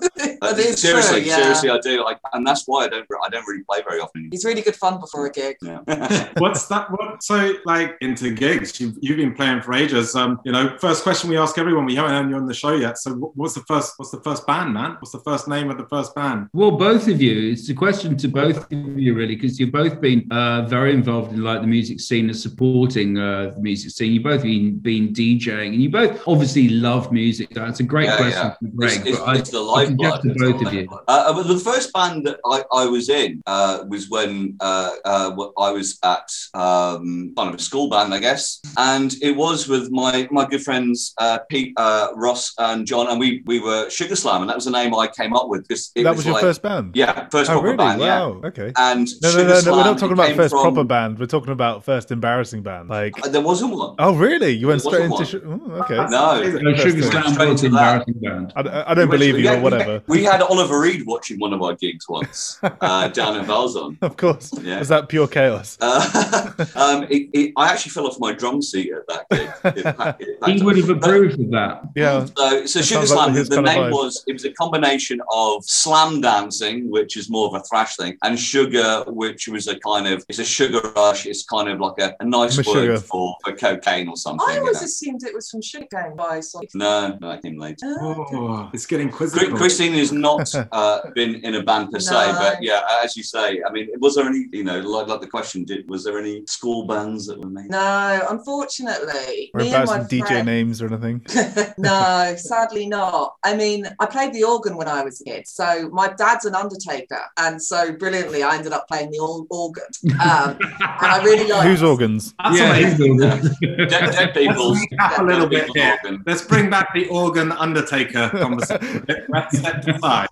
Uh, 0.43 0.55
seriously, 0.55 1.21
true, 1.21 1.29
yeah. 1.29 1.37
seriously, 1.37 1.69
I 1.69 1.79
do. 1.79 2.03
Like, 2.03 2.19
and 2.33 2.47
that's 2.47 2.67
why 2.67 2.80
I 2.81 2.89
don't. 2.89 3.07
I 3.25 3.29
don't 3.29 3.47
really 3.47 3.63
play 3.65 3.81
very 3.89 4.01
often. 4.01 4.29
He's 4.31 4.45
really 4.45 4.63
good 4.63 4.77
fun 4.77 4.99
before 5.01 5.27
a 5.27 5.31
gig. 5.31 5.57
Yeah. 5.63 6.31
What's 6.39 6.67
that? 6.69 6.91
What 6.91 7.23
so 7.23 7.55
like 7.65 7.97
into 8.01 8.33
gigs? 8.35 8.81
You've, 8.81 8.97
you've 9.01 9.17
been 9.19 9.35
playing 9.35 9.63
for 9.63 9.75
ages. 9.75 10.15
Um, 10.15 10.41
you 10.45 10.53
know, 10.53 10.77
first 10.79 11.03
question 11.03 11.31
we 11.31 11.37
ask 11.37 11.59
everyone. 11.59 11.85
We 11.87 11.95
haven't 11.97 12.13
had 12.13 12.29
you 12.31 12.37
on 12.37 12.47
the 12.47 12.55
show 12.55 12.75
yet. 12.75 12.99
So, 12.99 13.13
what's 13.35 13.55
the 13.55 13.61
first? 13.63 13.95
What's 13.99 14.11
the 14.11 14.21
first 14.23 14.47
band, 14.47 14.73
man? 14.75 14.93
What's 15.01 15.13
the 15.13 15.21
first 15.21 15.49
name 15.49 15.71
of 15.71 15.79
the 15.79 15.87
first 15.89 16.15
band? 16.15 16.49
Well, 16.53 16.73
both 16.73 17.09
of 17.09 17.21
you. 17.21 17.53
It's 17.53 17.69
a 17.69 17.75
question 17.75 18.17
to 18.17 18.29
both 18.29 18.71
of 18.73 18.99
you, 18.99 19.15
really, 19.15 19.35
because 19.37 19.59
you've 19.61 19.73
both 19.73 20.01
been 20.01 20.27
uh, 20.31 20.63
very 20.67 20.93
involved 20.93 21.33
in 21.33 21.43
like 21.43 21.61
the 21.61 21.67
music 21.67 22.01
scene 22.01 22.27
and 22.29 22.37
supporting 22.37 23.19
uh, 23.19 23.53
the 23.55 23.61
music 23.61 23.91
scene. 23.93 24.13
You've 24.13 24.25
both 24.25 24.43
been 24.43 24.79
been 24.79 25.13
DJing, 25.13 25.69
and 25.75 25.83
you 25.83 25.91
both 25.91 26.21
obviously 26.27 26.69
love 26.69 27.13
music. 27.13 27.51
That's 27.51 27.81
a 27.81 27.83
great 27.85 28.07
Yeah, 28.07 28.17
question 28.17 28.47
yeah. 28.47 28.55
from 28.55 28.77
Greg. 28.77 28.99
It's, 29.01 29.07
it's, 29.09 29.19
but 29.19 29.29
I- 29.29 29.39
it's 29.39 29.51
the 29.51 29.61
I 29.63 29.85
suggest 29.87 30.01
lifeblood. 30.01 30.23
to 30.23 30.53
both 30.53 30.67
of 30.67 30.75
you. 30.75 30.89
Uh, 31.09 31.33
but 31.33 31.47
the 31.47 31.59
first 31.59 31.93
band 31.93 32.27
that 32.27 32.39
I, 32.47 32.65
I 32.73 32.85
was 32.87 33.09
in 33.09 33.43
uh, 33.47 33.85
was 33.89 34.09
when 34.11 34.57
uh, 34.61 34.91
uh, 35.05 35.31
I 35.59 35.71
was 35.73 35.99
at 36.03 36.29
um, 36.55 37.33
kind 37.37 37.49
of 37.49 37.55
a 37.55 37.59
school 37.63 37.89
band, 37.91 38.13
I 38.15 38.19
guess, 38.19 38.61
and 38.77 39.15
it 39.23 39.37
was 39.37 39.69
with 39.69 39.91
my 39.91 40.29
my 40.31 40.45
good 40.47 40.63
friends 40.63 41.13
uh, 41.19 41.39
Pete, 41.49 41.73
uh, 41.77 42.09
Ross, 42.15 42.53
and 42.59 42.87
John, 42.87 43.09
and 43.09 43.19
we 43.21 43.43
we 43.47 43.61
were 43.61 43.89
Sugar 43.91 44.17
Slam, 44.17 44.43
and 44.43 44.49
that 44.51 44.57
was 44.57 44.65
the 44.67 44.71
name 44.71 44.95
I 44.95 45.07
came 45.09 45.35
up 45.35 45.49
with 45.49 45.67
because 45.67 45.91
it 45.95 46.05
that 46.05 46.11
was, 46.11 46.19
was 46.19 46.27
your 46.27 46.35
like, 46.35 46.43
first 46.43 46.63
band. 46.63 46.97
yeah 46.97 47.29
first 47.31 47.51
Oh, 47.51 47.55
proper 47.55 47.67
really? 47.67 47.77
band, 47.77 48.01
yeah. 48.01 48.21
wow. 48.21 48.41
Okay. 48.45 48.73
And 48.77 49.09
No, 49.23 49.29
no, 49.29 49.31
Sugar 49.31 49.45
no, 49.49 49.61
no. 49.61 49.77
We're 49.77 49.85
not 49.85 49.99
talking 49.99 50.13
about 50.13 50.37
first 50.37 50.53
from- 50.53 50.63
proper 50.63 50.85
band. 50.85 51.19
We're 51.19 51.27
talking 51.27 51.53
about 51.53 51.85
first 51.85 52.11
embarrassing 52.11 52.63
band. 52.63 52.89
Like, 52.89 53.15
Uh, 53.25 53.29
There 53.29 53.41
wasn't 53.41 53.73
one. 53.77 53.95
oh, 53.99 54.15
really? 54.15 54.51
You 54.53 54.69
went 54.69 54.83
There 54.83 54.93
straight 54.93 55.05
into. 55.05 55.15
one. 55.15 55.25
Sh- 55.25 55.71
oh, 55.71 55.83
okay. 55.83 55.97
No. 55.97 56.43
No, 56.61 56.75
Sugar 56.77 57.03
Straight 57.03 57.25
Slam 57.35 57.49
was 57.51 57.61
to 57.61 57.67
an 57.67 57.73
embarrassing 57.73 58.15
band. 58.21 58.53
I, 58.57 58.85
I 58.91 58.95
don't 58.95 59.09
We 59.09 59.17
believe 59.17 59.39
you 59.39 59.51
we 59.51 59.57
or 59.57 59.61
whatever. 59.61 60.03
We 60.07 60.25
had 60.25 60.43
Oliver 60.43 60.79
Reed 60.81 61.05
watching 61.07 61.39
one 61.41 61.53
of 61.53 61.63
our 61.63 61.75
gigs 61.75 62.09
once 62.09 62.59
uh, 62.63 63.09
down 63.09 63.37
in 63.39 63.45
Vazon. 63.45 63.97
Of 64.03 64.17
course. 64.17 64.51
Yeah. 64.63 64.79
Was 64.79 64.89
that 64.89 65.09
pure 65.09 65.29
chaos? 65.29 65.77
Uh, 65.81 66.53
um, 66.75 67.05
it, 67.05 67.29
it, 67.33 67.53
I 67.57 67.71
actually 67.73 67.91
fell 67.91 68.07
off 68.07 68.19
my 68.19 68.33
drum 68.33 68.61
seat 68.63 68.93
at 68.93 69.07
that 69.09 69.27
gig. 69.31 69.77
It 69.79 69.85
packed- 69.97 70.25
packed 70.41 70.53
He 70.59 70.63
would 70.63 70.77
have 70.79 70.89
approved 70.91 71.39
of 71.41 71.51
that. 71.51 71.83
Yeah. 71.95 72.25
So, 72.37 72.67
so 72.67 72.79
That 72.79 72.85
Sugar 72.85 73.07
sounds 73.07 73.11
like 73.13 73.47
Slam, 73.47 73.65
the 73.65 73.73
name 73.73 73.91
was, 73.91 74.25
it 74.27 74.33
was 74.33 74.45
a 74.45 74.53
combination 74.53 75.21
of 75.33 75.65
slam 75.65 76.21
dancing, 76.21 76.91
which 76.91 77.17
is 77.17 77.29
more 77.31 77.47
of 77.49 77.55
a 77.55 77.63
thrash 77.65 77.97
thing, 77.97 78.17
and 78.23 78.39
sugar, 78.39 79.05
which 79.09 79.49
was 79.49 79.69
a 79.69 79.79
kind 79.79 80.07
of, 80.07 80.25
it's 80.29 80.39
a 80.39 80.45
sugar 80.45 80.81
rush. 80.97 81.27
It's 81.27 81.45
kind 81.45 81.69
of 81.69 81.81
like 81.81 81.99
a, 82.01 82.15
a 82.21 82.25
nice 82.25 82.59
I'm 82.59 82.65
word 82.65 82.83
sugar. 82.83 82.99
for, 82.99 83.37
for 83.45 83.53
cocaine 83.55 84.09
or 84.09 84.17
something. 84.17 84.47
I 84.49 84.55
you 84.55 84.61
always 84.61 84.81
know. 84.81 84.85
assumed 84.85 85.23
it 85.25 85.35
was 85.35 85.51
from 85.51 85.63
Sugar 85.63 85.87
Gang 85.91 86.17
by 86.17 86.41
so. 86.41 86.61
No, 86.75 87.17
no, 87.21 87.31
I 87.31 87.39
came 87.41 87.59
later. 87.59 87.87
Oh, 88.01 88.71
it's 88.73 88.87
getting 88.87 89.09
Chri- 89.09 89.31
quizzical. 89.31 89.57
Christine 89.57 89.93
has 89.95 90.13
not 90.13 90.53
uh, 90.73 91.11
been 91.15 91.37
in 91.37 91.55
a 91.57 91.63
band 91.63 91.91
per 91.93 91.99
se, 92.01 92.13
No. 92.13 92.50
But 92.55 92.63
yeah, 92.63 92.83
as 93.03 93.17
you 93.17 93.23
say, 93.23 93.61
I 93.67 93.71
mean, 93.73 93.89
was 94.01 94.15
there 94.15 94.27
any, 94.27 94.47
you 94.53 94.65
know, 94.65 94.81
like, 94.81 95.07
like 95.09 95.21
the 95.21 95.27
question, 95.27 95.65
did 95.65 95.89
was 95.89 96.05
there 96.05 96.19
any 96.19 96.45
school 96.47 96.87
bands 96.87 97.27
that 97.27 97.39
were 97.41 97.49
made? 97.51 97.71
No, 97.71 98.27
unfortunately, 98.31 99.51
Or 99.55 99.61
me 99.61 99.69
about 99.69 99.81
and 99.83 99.89
my 99.91 99.99
some 99.99 100.09
DJ 100.09 100.27
friend- 100.27 100.47
names 100.47 100.83
or 100.83 100.87
anything? 100.87 101.23
no, 101.79 102.35
sadly 102.37 102.87
not. 102.87 103.35
I 103.45 103.57
mean, 103.57 103.87
I 103.99 104.07
played 104.07 104.33
the 104.33 104.45
organ 104.45 104.77
when 104.77 104.89
I 104.89 105.03
was 105.03 105.21
a 105.21 105.25
kid. 105.25 105.47
So 105.47 105.89
my 105.93 106.09
dad's 106.09 106.45
an 106.45 106.55
undertaker, 106.55 107.21
and 107.39 107.63
so 107.63 107.93
brilliantly, 107.93 108.43
I 108.43 108.57
ended 108.57 108.73
up 108.73 108.87
playing 108.89 109.11
the 109.11 109.19
or- 109.19 109.47
organ. 109.51 109.85
Um, 110.21 110.59
and 110.61 111.11
I 111.17 111.23
really 111.25 111.49
like. 111.49 111.67
Whose 111.67 111.83
organs? 111.83 112.35
That's 112.43 112.59
Yeah. 112.59 112.75
amazing. 112.77 113.17
Dead, 113.19 113.43
dead 113.89 114.35
people's. 114.35 114.79
Recap 114.81 115.19
a 115.19 115.23
little 115.25 115.47
bit 115.47 115.69
here. 115.75 115.99
organ. 116.03 116.23
Let's 116.27 116.43
bring 116.43 116.71
back 116.71 116.93
the 116.95 117.09
organ 117.09 117.53
undertaker 117.53 118.29
conversation. 118.31 119.05
Let's 119.29 119.59
step 119.59 119.87
aside. 119.87 120.29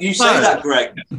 You 0.00 0.14
say 0.14 0.40
that, 0.40 0.62
Greg. 0.62 0.94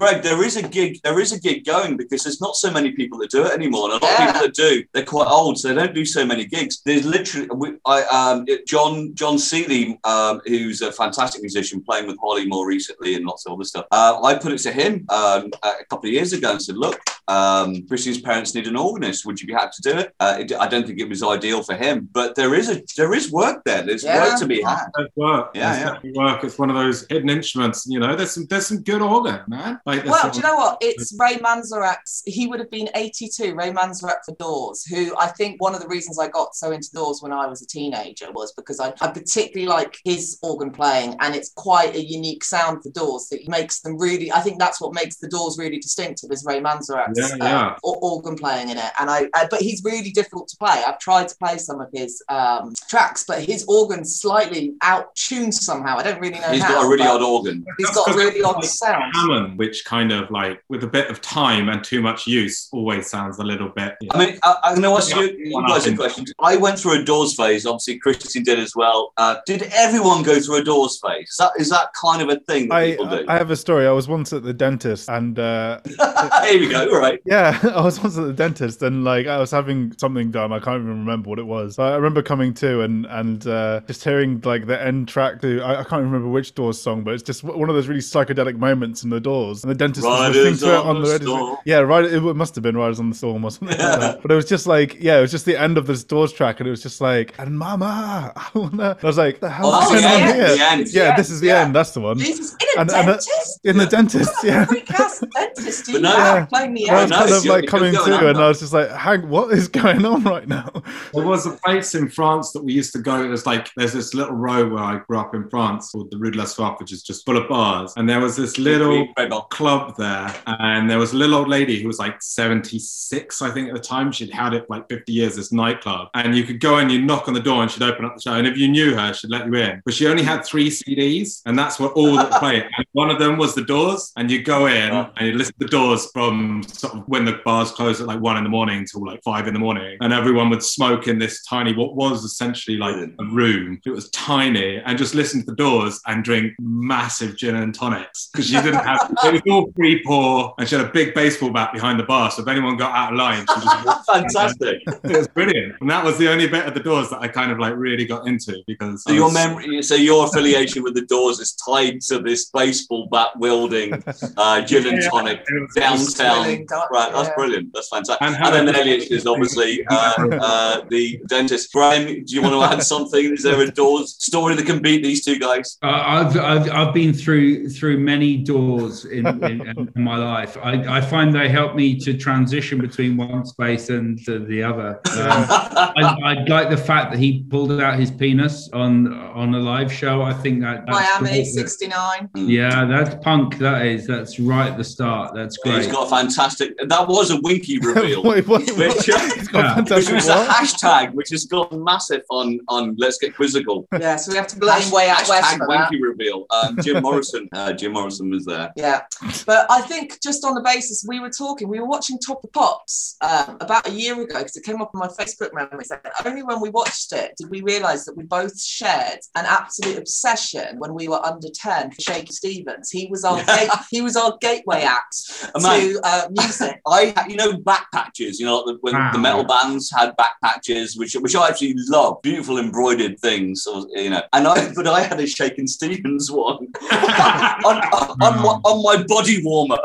Greg, 0.00 0.22
there 0.22 0.42
is 0.42 0.56
a 0.56 0.66
gig. 0.66 0.98
There 1.04 1.20
is 1.20 1.32
a 1.32 1.38
gig 1.38 1.64
going 1.66 1.96
because 1.98 2.24
there's 2.24 2.40
not 2.40 2.56
so 2.56 2.70
many 2.70 2.92
people 2.92 3.18
that 3.18 3.30
do 3.30 3.44
it 3.44 3.52
anymore, 3.52 3.92
and 3.92 4.02
a 4.02 4.04
lot 4.06 4.12
Yeah. 4.18 4.24
of 4.28 4.32
people 4.34 4.40
that 4.48 4.54
do, 4.54 4.84
they're 4.94 5.04
quite 5.04 5.28
old, 5.28 5.58
so 5.58 5.68
they 5.68 5.74
don't 5.74 5.94
do 5.94 6.06
so 6.06 6.24
many 6.24 6.46
gigs. 6.46 6.80
There's 6.86 7.04
literally, 7.04 7.48
we, 7.54 7.72
I, 7.86 8.02
um, 8.04 8.46
John 8.66 9.14
John 9.14 9.38
Seeley, 9.38 9.98
um, 10.04 10.40
who's 10.46 10.80
a 10.80 10.90
fantastic 10.90 11.42
musician, 11.42 11.82
playing 11.82 12.06
with 12.06 12.16
Holly 12.18 12.46
more 12.46 12.66
recently 12.66 13.14
and 13.14 13.26
lots 13.26 13.44
of 13.46 13.52
other 13.52 13.64
stuff. 13.64 13.84
Uh, 13.90 14.20
I 14.24 14.34
put 14.36 14.52
it 14.52 14.58
to 14.60 14.72
him 14.72 15.04
um, 15.10 15.50
a 15.62 15.84
couple 15.90 16.08
of 16.08 16.14
years 16.14 16.32
ago 16.32 16.52
and 16.52 16.62
said, 16.62 16.78
"Look, 16.78 16.98
um, 17.28 17.86
Christine's 17.86 18.22
parents 18.22 18.54
need 18.54 18.66
an 18.66 18.76
organist. 18.76 19.26
Would 19.26 19.40
you 19.40 19.46
be 19.46 19.52
happy 19.52 19.72
to 19.82 19.92
do 19.92 19.98
it?" 19.98 20.14
Uh, 20.18 20.36
it 20.40 20.52
I 20.58 20.66
don't 20.66 20.86
think 20.86 20.98
it 20.98 21.08
was 21.10 21.22
ideal 21.22 21.62
for 21.62 21.74
him, 21.76 22.08
but 22.12 22.34
there 22.36 22.54
is 22.54 22.70
a 22.70 22.82
there 22.96 23.12
is 23.12 23.30
work 23.30 23.62
there. 23.66 23.82
There's 23.82 24.02
Yeah. 24.04 24.24
work 24.30 24.38
to 24.40 24.46
be 24.46 24.62
had. 24.62 24.86
There's 24.96 25.10
work. 25.16 25.50
Yeah, 25.54 25.72
There's 25.92 25.98
yeah. 26.04 26.22
work. 26.22 26.42
It's 26.44 26.58
one 26.58 26.70
of 26.70 26.76
those 26.76 27.04
hidden 27.10 27.28
instruments. 27.28 27.84
You 27.86 28.00
know, 28.00 28.16
there's 28.16 28.32
some 28.32 28.46
there's 28.48 28.66
some 28.66 28.82
good 28.82 29.02
organ, 29.02 29.40
man. 29.46 29.78
Like 29.98 30.04
Well, 30.06 30.20
some- 30.22 30.30
do 30.30 30.36
you 30.38 30.42
know 30.42 30.56
what? 30.56 30.78
It's 30.80 31.14
Ray 31.18 31.36
Manzarek's. 31.36 32.22
He 32.26 32.46
would 32.46 32.60
have 32.60 32.70
been 32.70 32.88
82. 32.94 33.54
Ray 33.54 33.70
Manzarek 33.72 34.18
for 34.24 34.34
Doors, 34.38 34.84
who 34.84 35.16
I 35.18 35.28
think 35.28 35.60
one 35.62 35.74
of 35.74 35.80
the 35.80 35.88
reasons 35.88 36.18
I 36.18 36.28
got 36.28 36.54
so 36.54 36.70
into 36.72 36.90
Doors 36.92 37.20
when 37.22 37.32
I 37.32 37.46
was 37.46 37.62
a 37.62 37.66
teenager 37.66 38.30
was 38.32 38.52
because 38.52 38.80
I, 38.80 38.92
I 39.00 39.08
particularly 39.08 39.66
like 39.68 39.98
his 40.04 40.38
organ 40.42 40.70
playing, 40.70 41.16
and 41.20 41.34
it's 41.34 41.50
quite 41.56 41.94
a 41.94 42.02
unique 42.04 42.44
sound 42.44 42.82
for 42.82 42.90
Doors 42.90 43.28
that 43.30 43.46
makes 43.48 43.80
them 43.80 43.98
really. 43.98 44.32
I 44.32 44.40
think 44.40 44.58
that's 44.58 44.80
what 44.80 44.94
makes 44.94 45.16
the 45.16 45.28
Doors 45.28 45.56
really 45.58 45.78
distinctive 45.78 46.30
is 46.30 46.44
Ray 46.46 46.60
Manzarek's 46.60 47.18
Yeah, 47.18 47.36
yeah. 47.38 47.66
uh, 47.68 47.76
or- 47.82 47.98
organ 48.00 48.36
playing 48.36 48.70
in 48.70 48.78
it. 48.78 48.92
And 48.98 49.10
I, 49.10 49.28
uh, 49.34 49.46
but 49.50 49.60
he's 49.60 49.82
really 49.84 50.10
difficult 50.10 50.48
to 50.48 50.56
play. 50.56 50.82
I've 50.86 50.98
tried 50.98 51.28
to 51.28 51.36
play 51.36 51.58
some 51.58 51.80
of 51.80 51.88
his 51.92 52.22
um, 52.28 52.72
tracks, 52.88 53.24
but 53.26 53.42
his 53.42 53.64
organ's 53.68 54.20
slightly 54.20 54.74
out 54.82 55.14
tuned 55.14 55.54
somehow. 55.54 55.96
I 55.98 56.02
don't 56.02 56.20
really 56.20 56.38
know 56.38 56.48
He's 56.50 56.62
how. 56.62 56.74
got 56.74 56.84
a 56.86 56.88
really 56.88 57.06
odd 57.06 57.22
organ. 57.22 57.64
He's 57.78 57.86
That's 57.86 57.96
got 57.96 58.08
a 58.08 58.10
'cause 58.12 58.16
really 58.16 58.42
odd 58.42 58.64
sound. 58.64 59.12
Hammond, 59.14 59.58
which 59.58 59.79
kind 59.84 60.12
of 60.12 60.30
like 60.30 60.62
with 60.68 60.84
a 60.84 60.86
bit 60.86 61.10
of 61.10 61.20
time 61.20 61.68
and 61.68 61.82
too 61.82 62.00
much 62.00 62.26
use, 62.26 62.68
always 62.72 63.08
sounds 63.08 63.38
a 63.38 63.44
little 63.44 63.68
bit. 63.68 63.96
I 64.10 64.18
mean, 64.18 64.38
I, 64.44 64.56
I'm 64.64 64.80
going 64.80 64.82
to 64.82 64.96
ask 64.96 65.14
you, 65.14 65.36
you 65.38 65.66
guys 65.66 65.86
a 65.86 65.96
question. 65.96 66.26
I 66.38 66.56
went 66.56 66.78
through 66.78 67.00
a 67.00 67.04
Doors 67.04 67.34
phase. 67.34 67.66
Obviously, 67.66 67.98
Christine 67.98 68.44
did 68.44 68.58
as 68.58 68.74
well. 68.76 69.12
Uh, 69.16 69.36
did 69.46 69.62
everyone 69.72 70.22
go 70.22 70.40
through 70.40 70.56
a 70.56 70.64
Doors 70.64 71.00
phase? 71.00 71.28
Is 71.30 71.36
that, 71.38 71.52
is 71.58 71.70
that 71.70 71.88
kind 72.00 72.22
of 72.22 72.28
a 72.28 72.40
thing 72.40 72.68
that 72.68 72.74
I, 72.74 72.90
people 72.90 73.06
do? 73.06 73.24
I 73.28 73.36
have 73.36 73.50
a 73.50 73.56
story. 73.56 73.86
I 73.86 73.92
was 73.92 74.08
once 74.08 74.32
at 74.32 74.42
the 74.42 74.52
dentist 74.52 75.08
and 75.08 75.38
uh, 75.38 75.80
Here 76.44 76.60
we 76.60 76.68
go. 76.68 76.88
All 76.90 77.00
right. 77.00 77.20
yeah, 77.24 77.58
I 77.74 77.82
was 77.82 78.00
once 78.00 78.16
at 78.16 78.24
the 78.24 78.32
dentist 78.32 78.82
and 78.82 79.04
like 79.04 79.26
I 79.26 79.38
was 79.38 79.50
having 79.50 79.96
something 79.98 80.30
done. 80.30 80.52
I 80.52 80.58
can't 80.58 80.82
even 80.82 80.88
remember 80.88 81.30
what 81.30 81.38
it 81.38 81.46
was. 81.46 81.76
But 81.76 81.92
I 81.92 81.96
remember 81.96 82.22
coming 82.22 82.54
to 82.54 82.82
and 82.82 83.06
and 83.06 83.46
uh, 83.46 83.80
just 83.86 84.04
hearing 84.04 84.40
like 84.44 84.66
the 84.66 84.80
end 84.80 85.08
track 85.08 85.40
to 85.42 85.60
I, 85.62 85.80
I 85.80 85.84
can't 85.84 86.02
remember 86.02 86.28
which 86.28 86.54
Doors 86.54 86.80
song, 86.80 87.02
but 87.02 87.14
it's 87.14 87.22
just 87.22 87.44
one 87.44 87.68
of 87.68 87.74
those 87.74 87.88
really 87.88 88.00
psychedelic 88.00 88.56
moments 88.56 89.04
in 89.04 89.10
the 89.10 89.20
Doors. 89.20 89.62
And 89.62 89.69
the 89.70 89.74
dentist 89.76 90.06
was 90.06 90.20
listening 90.34 90.44
Riders 90.44 90.60
to 90.60 90.74
it 90.74 90.76
on 90.78 90.86
on 90.96 91.02
the 91.02 91.08
the 91.08 91.18
radio. 91.18 91.58
Yeah, 91.64 91.78
right. 91.78 92.04
It 92.04 92.20
must 92.20 92.54
have 92.56 92.62
been 92.62 92.76
Riders 92.76 93.00
on 93.00 93.10
the 93.10 93.16
Storm 93.16 93.44
or 93.44 93.50
something 93.50 93.76
like 93.78 93.78
that. 93.78 94.22
But 94.22 94.30
it 94.32 94.34
was 94.34 94.44
just 94.46 94.66
like 94.66 94.96
yeah, 95.00 95.18
it 95.18 95.22
was 95.22 95.30
just 95.30 95.44
the 95.44 95.56
end 95.56 95.78
of 95.78 95.86
this 95.86 96.04
Doors 96.04 96.32
track, 96.32 96.60
and 96.60 96.66
it 96.66 96.70
was 96.70 96.82
just 96.82 97.00
like 97.00 97.34
and 97.38 97.58
Mama, 97.58 98.32
I 98.36 98.48
wanna. 98.58 98.96
I 99.02 99.06
was 99.06 99.18
like, 99.18 99.40
the 99.40 99.50
hell 99.50 99.70
Oh, 99.72 99.94
is 99.94 100.02
that's 100.02 100.02
going 100.02 100.02
the 100.02 100.08
on 100.08 100.40
end, 100.40 100.88
here? 100.88 101.02
Yeah, 101.02 101.08
Yeah, 101.10 101.16
this 101.16 101.30
is 101.30 101.40
the 101.40 101.46
yeah. 101.48 101.60
end. 101.64 101.74
That's 101.74 101.92
the 101.92 102.00
one. 102.00 102.18
Jesus, 102.18 102.52
in 102.54 102.68
a 102.78 102.80
And- 102.80 102.90
and, 102.90 102.98
uh, 103.08 103.12
dentist? 103.12 103.60
In 103.64 103.76
the 103.78 103.86
dentist, 103.86 104.32
yeah. 104.44 104.64
Freak 104.64 104.90
ass 104.92 105.22
dentist. 105.34 105.86
Do 105.86 105.92
But 105.92 106.02
no- 106.02 106.10
have 106.16 106.48
playing 106.48 106.74
the 106.74 106.90
I 106.90 107.02
was 107.02 107.10
kind 107.10 107.30
of 107.32 107.44
like 107.46 107.66
coming 107.66 107.92
to, 107.94 108.28
and 108.28 108.38
I 108.38 108.48
was 108.48 108.60
just 108.60 108.72
like, 108.72 108.90
"Hang, 108.90 109.28
what 109.28 109.52
is 109.52 109.68
going 109.68 110.04
on 110.04 110.24
right 110.24 110.46
now?" 110.48 110.70
There 111.14 111.24
was 111.26 111.46
a 111.46 111.52
place 111.64 111.94
in 111.94 112.08
France 112.08 112.52
that 112.52 112.62
we 112.64 112.72
used 112.72 112.92
to 112.94 112.98
go. 112.98 113.22
It 113.22 113.28
was 113.28 113.46
like 113.46 113.70
there's 113.76 113.92
this 113.92 114.14
little 114.14 114.34
row 114.34 114.68
where 114.68 114.82
I 114.82 115.00
grew 115.06 115.18
up 115.18 115.34
in 115.34 115.48
France 115.48 115.90
called 115.92 116.10
the 116.10 116.18
Rue 116.18 116.30
de 116.30 116.38
la 116.38 116.44
Soif, 116.44 116.78
which 116.80 116.92
is 116.92 117.02
just 117.02 117.24
full 117.26 117.36
of 117.36 117.48
bars. 117.48 117.92
And 117.96 118.08
there 118.08 118.20
was 118.20 118.36
this 118.36 118.58
little 118.58 118.92
Incredible. 119.02 119.42
Club 119.60 119.94
there, 119.98 120.34
and 120.46 120.90
there 120.90 120.98
was 120.98 121.12
a 121.12 121.16
little 121.16 121.36
old 121.36 121.48
lady 121.48 121.80
who 121.82 121.86
was 121.86 121.98
like 121.98 122.22
76, 122.22 123.42
I 123.42 123.50
think, 123.50 123.68
at 123.68 123.74
the 123.74 123.80
time. 123.80 124.10
She'd 124.10 124.30
had 124.32 124.54
it 124.54 124.68
like 124.70 124.88
50 124.88 125.12
years, 125.12 125.36
this 125.36 125.52
nightclub. 125.52 126.08
And 126.14 126.34
you 126.34 126.44
could 126.44 126.60
go 126.60 126.78
in, 126.78 126.88
you 126.88 127.02
knock 127.02 127.28
on 127.28 127.34
the 127.34 127.40
door, 127.40 127.60
and 127.60 127.70
she'd 127.70 127.82
open 127.82 128.06
up 128.06 128.14
the 128.14 128.22
show. 128.22 128.32
And 128.32 128.46
if 128.46 128.56
you 128.56 128.68
knew 128.68 128.94
her, 128.96 129.12
she'd 129.12 129.30
let 129.30 129.46
you 129.46 129.54
in. 129.56 129.82
But 129.84 129.92
she 129.92 130.06
only 130.06 130.22
had 130.22 130.44
three 130.46 130.70
CDs, 130.70 131.42
and 131.44 131.58
that's 131.58 131.78
what 131.78 131.92
all 131.92 132.16
that 132.16 132.32
played. 132.40 132.62
And 132.62 132.86
one 132.92 133.10
of 133.10 133.18
them 133.18 133.36
was 133.36 133.54
The 133.54 133.62
Doors, 133.64 134.12
and 134.16 134.30
you 134.30 134.42
go 134.42 134.66
in 134.66 134.90
Oh. 134.92 135.10
and 135.18 135.28
you 135.28 135.34
listen 135.34 135.52
to 135.60 135.66
The 135.66 135.70
Doors 135.70 136.10
from 136.12 136.62
sort 136.66 136.94
of 136.94 137.02
when 137.06 137.26
the 137.26 137.40
bars 137.44 137.70
closed 137.70 138.00
at 138.00 138.06
like 138.06 138.20
one 138.20 138.38
in 138.38 138.44
the 138.44 138.50
morning 138.50 138.86
till 138.90 139.04
like 139.04 139.22
five 139.22 139.46
in 139.46 139.52
the 139.52 139.60
morning. 139.60 139.98
And 140.00 140.12
everyone 140.12 140.48
would 140.50 140.62
smoke 140.62 141.06
in 141.06 141.18
this 141.18 141.44
tiny, 141.44 141.74
what 141.74 141.96
was 141.96 142.24
essentially 142.24 142.78
like 142.78 142.96
a 142.96 143.24
room. 143.26 143.78
It 143.84 143.90
was 143.90 144.08
tiny, 144.10 144.78
and 144.78 144.96
just 144.96 145.14
listen 145.14 145.40
to 145.40 145.46
The 145.46 145.56
Doors 145.56 146.00
and 146.06 146.24
drink 146.24 146.54
massive 146.58 147.36
gin 147.36 147.56
and 147.56 147.74
tonics 147.74 148.30
because 148.32 148.50
you 148.50 148.62
didn't 148.62 148.84
have 148.84 149.12
was 149.44 149.52
all 149.52 149.72
free 149.76 150.02
pour, 150.04 150.54
and 150.58 150.68
she 150.68 150.76
had 150.76 150.84
a 150.86 150.90
big 150.90 151.14
baseball 151.14 151.50
bat 151.50 151.72
behind 151.72 151.98
the 151.98 152.04
bar. 152.04 152.30
So 152.30 152.42
if 152.42 152.48
anyone 152.48 152.76
got 152.76 152.92
out 152.92 153.12
of 153.12 153.18
line, 153.18 153.44
she 153.46 153.60
just. 153.60 154.06
Fantastic. 154.10 154.80
it 154.86 155.16
was 155.16 155.28
brilliant. 155.28 155.74
And 155.80 155.90
that 155.90 156.04
was 156.04 156.18
the 156.18 156.28
only 156.30 156.46
bit 156.48 156.66
of 156.66 156.74
the 156.74 156.80
doors 156.80 157.10
that 157.10 157.20
I 157.20 157.28
kind 157.28 157.50
of 157.52 157.58
like 157.58 157.74
really 157.76 158.04
got 158.04 158.26
into 158.26 158.62
because 158.66 159.04
So 159.04 159.12
I 159.12 159.14
your 159.14 159.32
memory, 159.32 159.82
so 159.82 159.94
your 159.94 160.26
affiliation 160.26 160.82
with 160.82 160.94
the 160.94 161.02
Doors 161.06 161.38
is 161.40 161.52
tied 161.52 162.00
to 162.02 162.18
this 162.20 162.50
baseball 162.50 163.08
bat 163.10 163.28
wielding 163.36 164.02
uh, 164.36 164.60
gin 164.62 164.86
and 164.86 165.02
tonic 165.10 165.40
it 165.48 165.60
was- 165.60 165.76
it 165.76 165.90
was- 165.90 166.14
downtown. 166.14 166.44
Thrilling, 166.44 166.66
don't- 166.66 166.90
Right, 166.90 167.12
that's 167.12 167.28
yeah. 167.28 167.34
brilliant. 167.36 167.70
That's 167.72 167.88
fantastic. 167.88 168.22
And 168.22 168.34
And, 168.34 168.44
how 168.44 168.50
then 168.50 168.68
it- 168.68 168.76
Elliot 168.76 169.10
is 169.10 169.26
obviously 169.26 169.84
uh, 169.90 170.28
uh, 170.40 170.80
the 170.90 171.20
dentist. 171.28 171.72
Graham, 171.72 172.06
do 172.24 172.34
you 172.34 172.42
want 172.42 172.54
to 172.54 172.62
add 172.76 172.82
something? 172.82 173.32
Is 173.34 173.42
there 173.42 173.60
a 173.60 173.70
Doors 173.70 174.16
story 174.22 174.54
that 174.56 174.66
can 174.66 174.80
beat 174.82 175.02
these 175.02 175.24
two 175.24 175.38
guys? 175.38 175.78
Uh, 175.82 175.88
I've, 175.88 176.36
I've 176.36 176.70
I've 176.70 176.94
been 176.94 177.12
through 177.12 177.68
through 177.70 177.98
many 177.98 178.36
doors 178.38 179.04
in, 179.04 179.24
in, 179.42 179.90
in 179.96 180.02
my 180.02 180.16
life. 180.16 180.56
I, 180.62 180.98
I 180.98 181.00
find 181.00 181.34
they 181.34 181.48
help 181.48 181.74
me 181.74 181.98
to 182.00 182.14
transition 182.16 182.80
between 182.80 183.16
one 183.16 183.44
space 183.46 183.88
and 183.90 184.22
to 184.24 184.38
the 184.40 184.62
other. 184.62 185.00
Um, 185.12 185.46
I, 185.50 186.16
I 186.24 186.44
like 186.48 186.70
the 186.70 186.76
fact 186.76 187.10
that 187.12 187.18
he 187.18 187.44
pulled 187.50 187.72
out 187.80 187.98
his 187.98 188.10
penis 188.10 188.68
on 188.72 189.12
on 189.12 189.54
a 189.54 189.58
live 189.58 189.92
show. 189.92 190.22
I 190.22 190.32
think 190.32 190.60
that 190.62 190.84
that's 190.86 191.20
Miami 191.20 191.28
great. 191.42 191.46
69. 191.46 192.30
Yeah, 192.34 192.84
that's 192.84 193.14
punk. 193.24 193.58
That 193.58 193.86
is. 193.86 194.06
That's 194.06 194.38
right 194.40 194.70
at 194.70 194.76
the 194.78 194.84
start. 194.84 195.34
That's 195.34 195.58
He's 195.64 195.72
great. 195.86 195.92
got 195.92 196.06
a 196.06 196.10
fantastic. 196.10 196.76
That 196.88 197.06
was 197.08 197.30
a 197.30 197.40
winky 197.42 197.78
reveal. 197.82 198.22
Wait, 198.22 198.46
what? 198.46 198.60
Which, 198.76 199.08
Yeah. 199.08 199.28
which 199.28 199.48
fantastic 199.50 200.14
was 200.14 200.28
a 200.28 200.44
hashtag 200.46 201.12
which 201.14 201.30
has 201.30 201.44
gone 201.44 201.82
massive 201.84 202.22
on 202.30 202.58
on 202.68 202.94
Let's 202.98 203.18
Get 203.18 203.34
Quizzical. 203.36 203.86
Yeah, 203.98 204.16
so 204.16 204.32
we 204.32 204.36
have 204.38 204.46
to 204.48 204.58
blame 204.58 204.90
Way 204.90 205.08
Out 205.08 205.28
West 205.28 205.30
Hashtag 205.44 205.58
for 205.58 205.66
that. 205.68 205.90
winky 205.90 206.02
reveal. 206.02 206.46
Um, 206.50 206.76
Jim 206.82 207.02
Morrison. 207.02 207.48
Uh, 207.52 207.72
Jim 207.72 207.92
Morrison 207.92 208.30
was 208.30 208.44
there. 208.44 208.72
Yeah, 208.76 209.02
but 209.46 209.66
I 209.70 209.80
think 209.82 210.20
just 210.22 210.44
on 210.44 210.54
the 210.54 210.62
basis 210.62 211.04
we 211.06 211.20
were 211.20 211.30
talking, 211.30 211.68
we 211.68 211.80
were 211.80 211.86
watching 211.86 212.18
Top 212.18 212.42
of 212.44 212.52
Pops 212.52 213.16
um, 213.20 213.56
about 213.60 213.86
a 213.88 213.92
year 213.92 214.14
ago 214.20 214.38
because 214.38 214.56
it 214.56 214.64
came 214.64 214.80
up 214.80 214.90
on 214.94 215.00
my 215.00 215.08
Facebook 215.08 215.52
memories. 215.54 215.90
And 215.90 216.00
only 216.24 216.42
when 216.42 216.60
we 216.60 216.70
watched 216.70 217.12
it 217.12 217.34
did 217.38 217.50
we 217.50 217.60
realise 217.62 218.04
that 218.04 218.16
we 218.16 218.24
both 218.24 218.58
shared 218.60 219.18
an 219.36 219.44
absolute 219.46 219.98
obsession 219.98 220.78
when 220.78 220.94
we 220.94 221.08
were 221.08 221.24
under 221.24 221.48
ten 221.54 221.90
for 221.90 222.00
Shaky 222.00 222.32
Stevens. 222.32 222.90
He 222.90 223.06
was 223.10 223.24
our 223.24 223.38
Yeah. 223.38 223.56
gate, 223.58 223.70
he 223.90 224.00
was 224.00 224.16
our 224.16 224.36
gateway 224.40 224.82
act 224.82 225.16
to 225.58 226.00
uh, 226.04 226.28
music. 226.30 226.80
I, 226.86 227.12
ha- 227.16 227.26
you 227.28 227.36
know, 227.36 227.56
back 227.58 227.86
patches. 227.92 228.38
You 228.40 228.46
know, 228.46 228.58
like 228.58 228.74
the, 228.76 228.78
when 228.80 228.94
Wow. 228.94 229.10
the 229.12 229.18
metal 229.18 229.44
bands 229.44 229.90
had 229.96 230.16
back 230.16 230.40
patches, 230.42 230.96
which 230.96 231.14
which 231.14 231.34
I 231.36 231.48
actually 231.48 231.74
love. 231.88 232.20
Beautiful 232.22 232.58
embroidered 232.58 233.18
things, 233.20 233.66
or, 233.66 233.86
you 233.94 234.10
know. 234.10 234.22
And 234.32 234.46
I, 234.46 234.72
but 234.74 234.86
I 234.86 235.02
had 235.02 235.20
a 235.20 235.26
Shakin' 235.26 235.66
Stevens 235.66 236.30
one 236.30 236.68
on, 236.92 237.76
on, 237.76 238.16
on, 238.22 238.42
my, 238.42 238.60
on 238.64 238.82
my 238.82 239.02
body 239.10 239.42
warmer. 239.44 239.76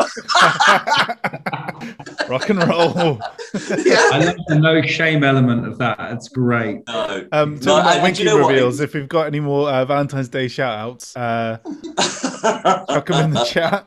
Rock 2.29 2.50
and 2.50 2.60
roll. 2.67 3.20
Yeah. 3.86 4.10
I 4.13 4.24
love 4.25 4.36
the 4.48 4.58
no 4.60 4.82
shame 4.84 5.24
element 5.24 5.65
of 5.67 5.77
that. 5.79 5.98
It's 6.13 6.29
great. 6.29 6.88
No. 6.88 7.27
Um, 7.32 7.55
No, 7.55 7.60
talking 7.60 7.82
about 7.82 7.94
and 7.96 8.03
winky 8.03 8.24
you 8.24 8.29
know 8.29 8.38
what? 8.38 8.50
reveals. 8.51 8.79
If 8.79 8.94
we've 8.94 9.08
got 9.10 9.25
any 9.27 9.39
more 9.39 9.67
uh, 9.70 9.86
Valentine's 9.86 10.29
Day 10.29 10.48
shout 10.48 10.77
outs, 10.77 11.15
uh, 11.17 11.58
chuck 12.89 13.05
them 13.07 13.25
in 13.25 13.31
the 13.31 13.45
chat. 13.45 13.85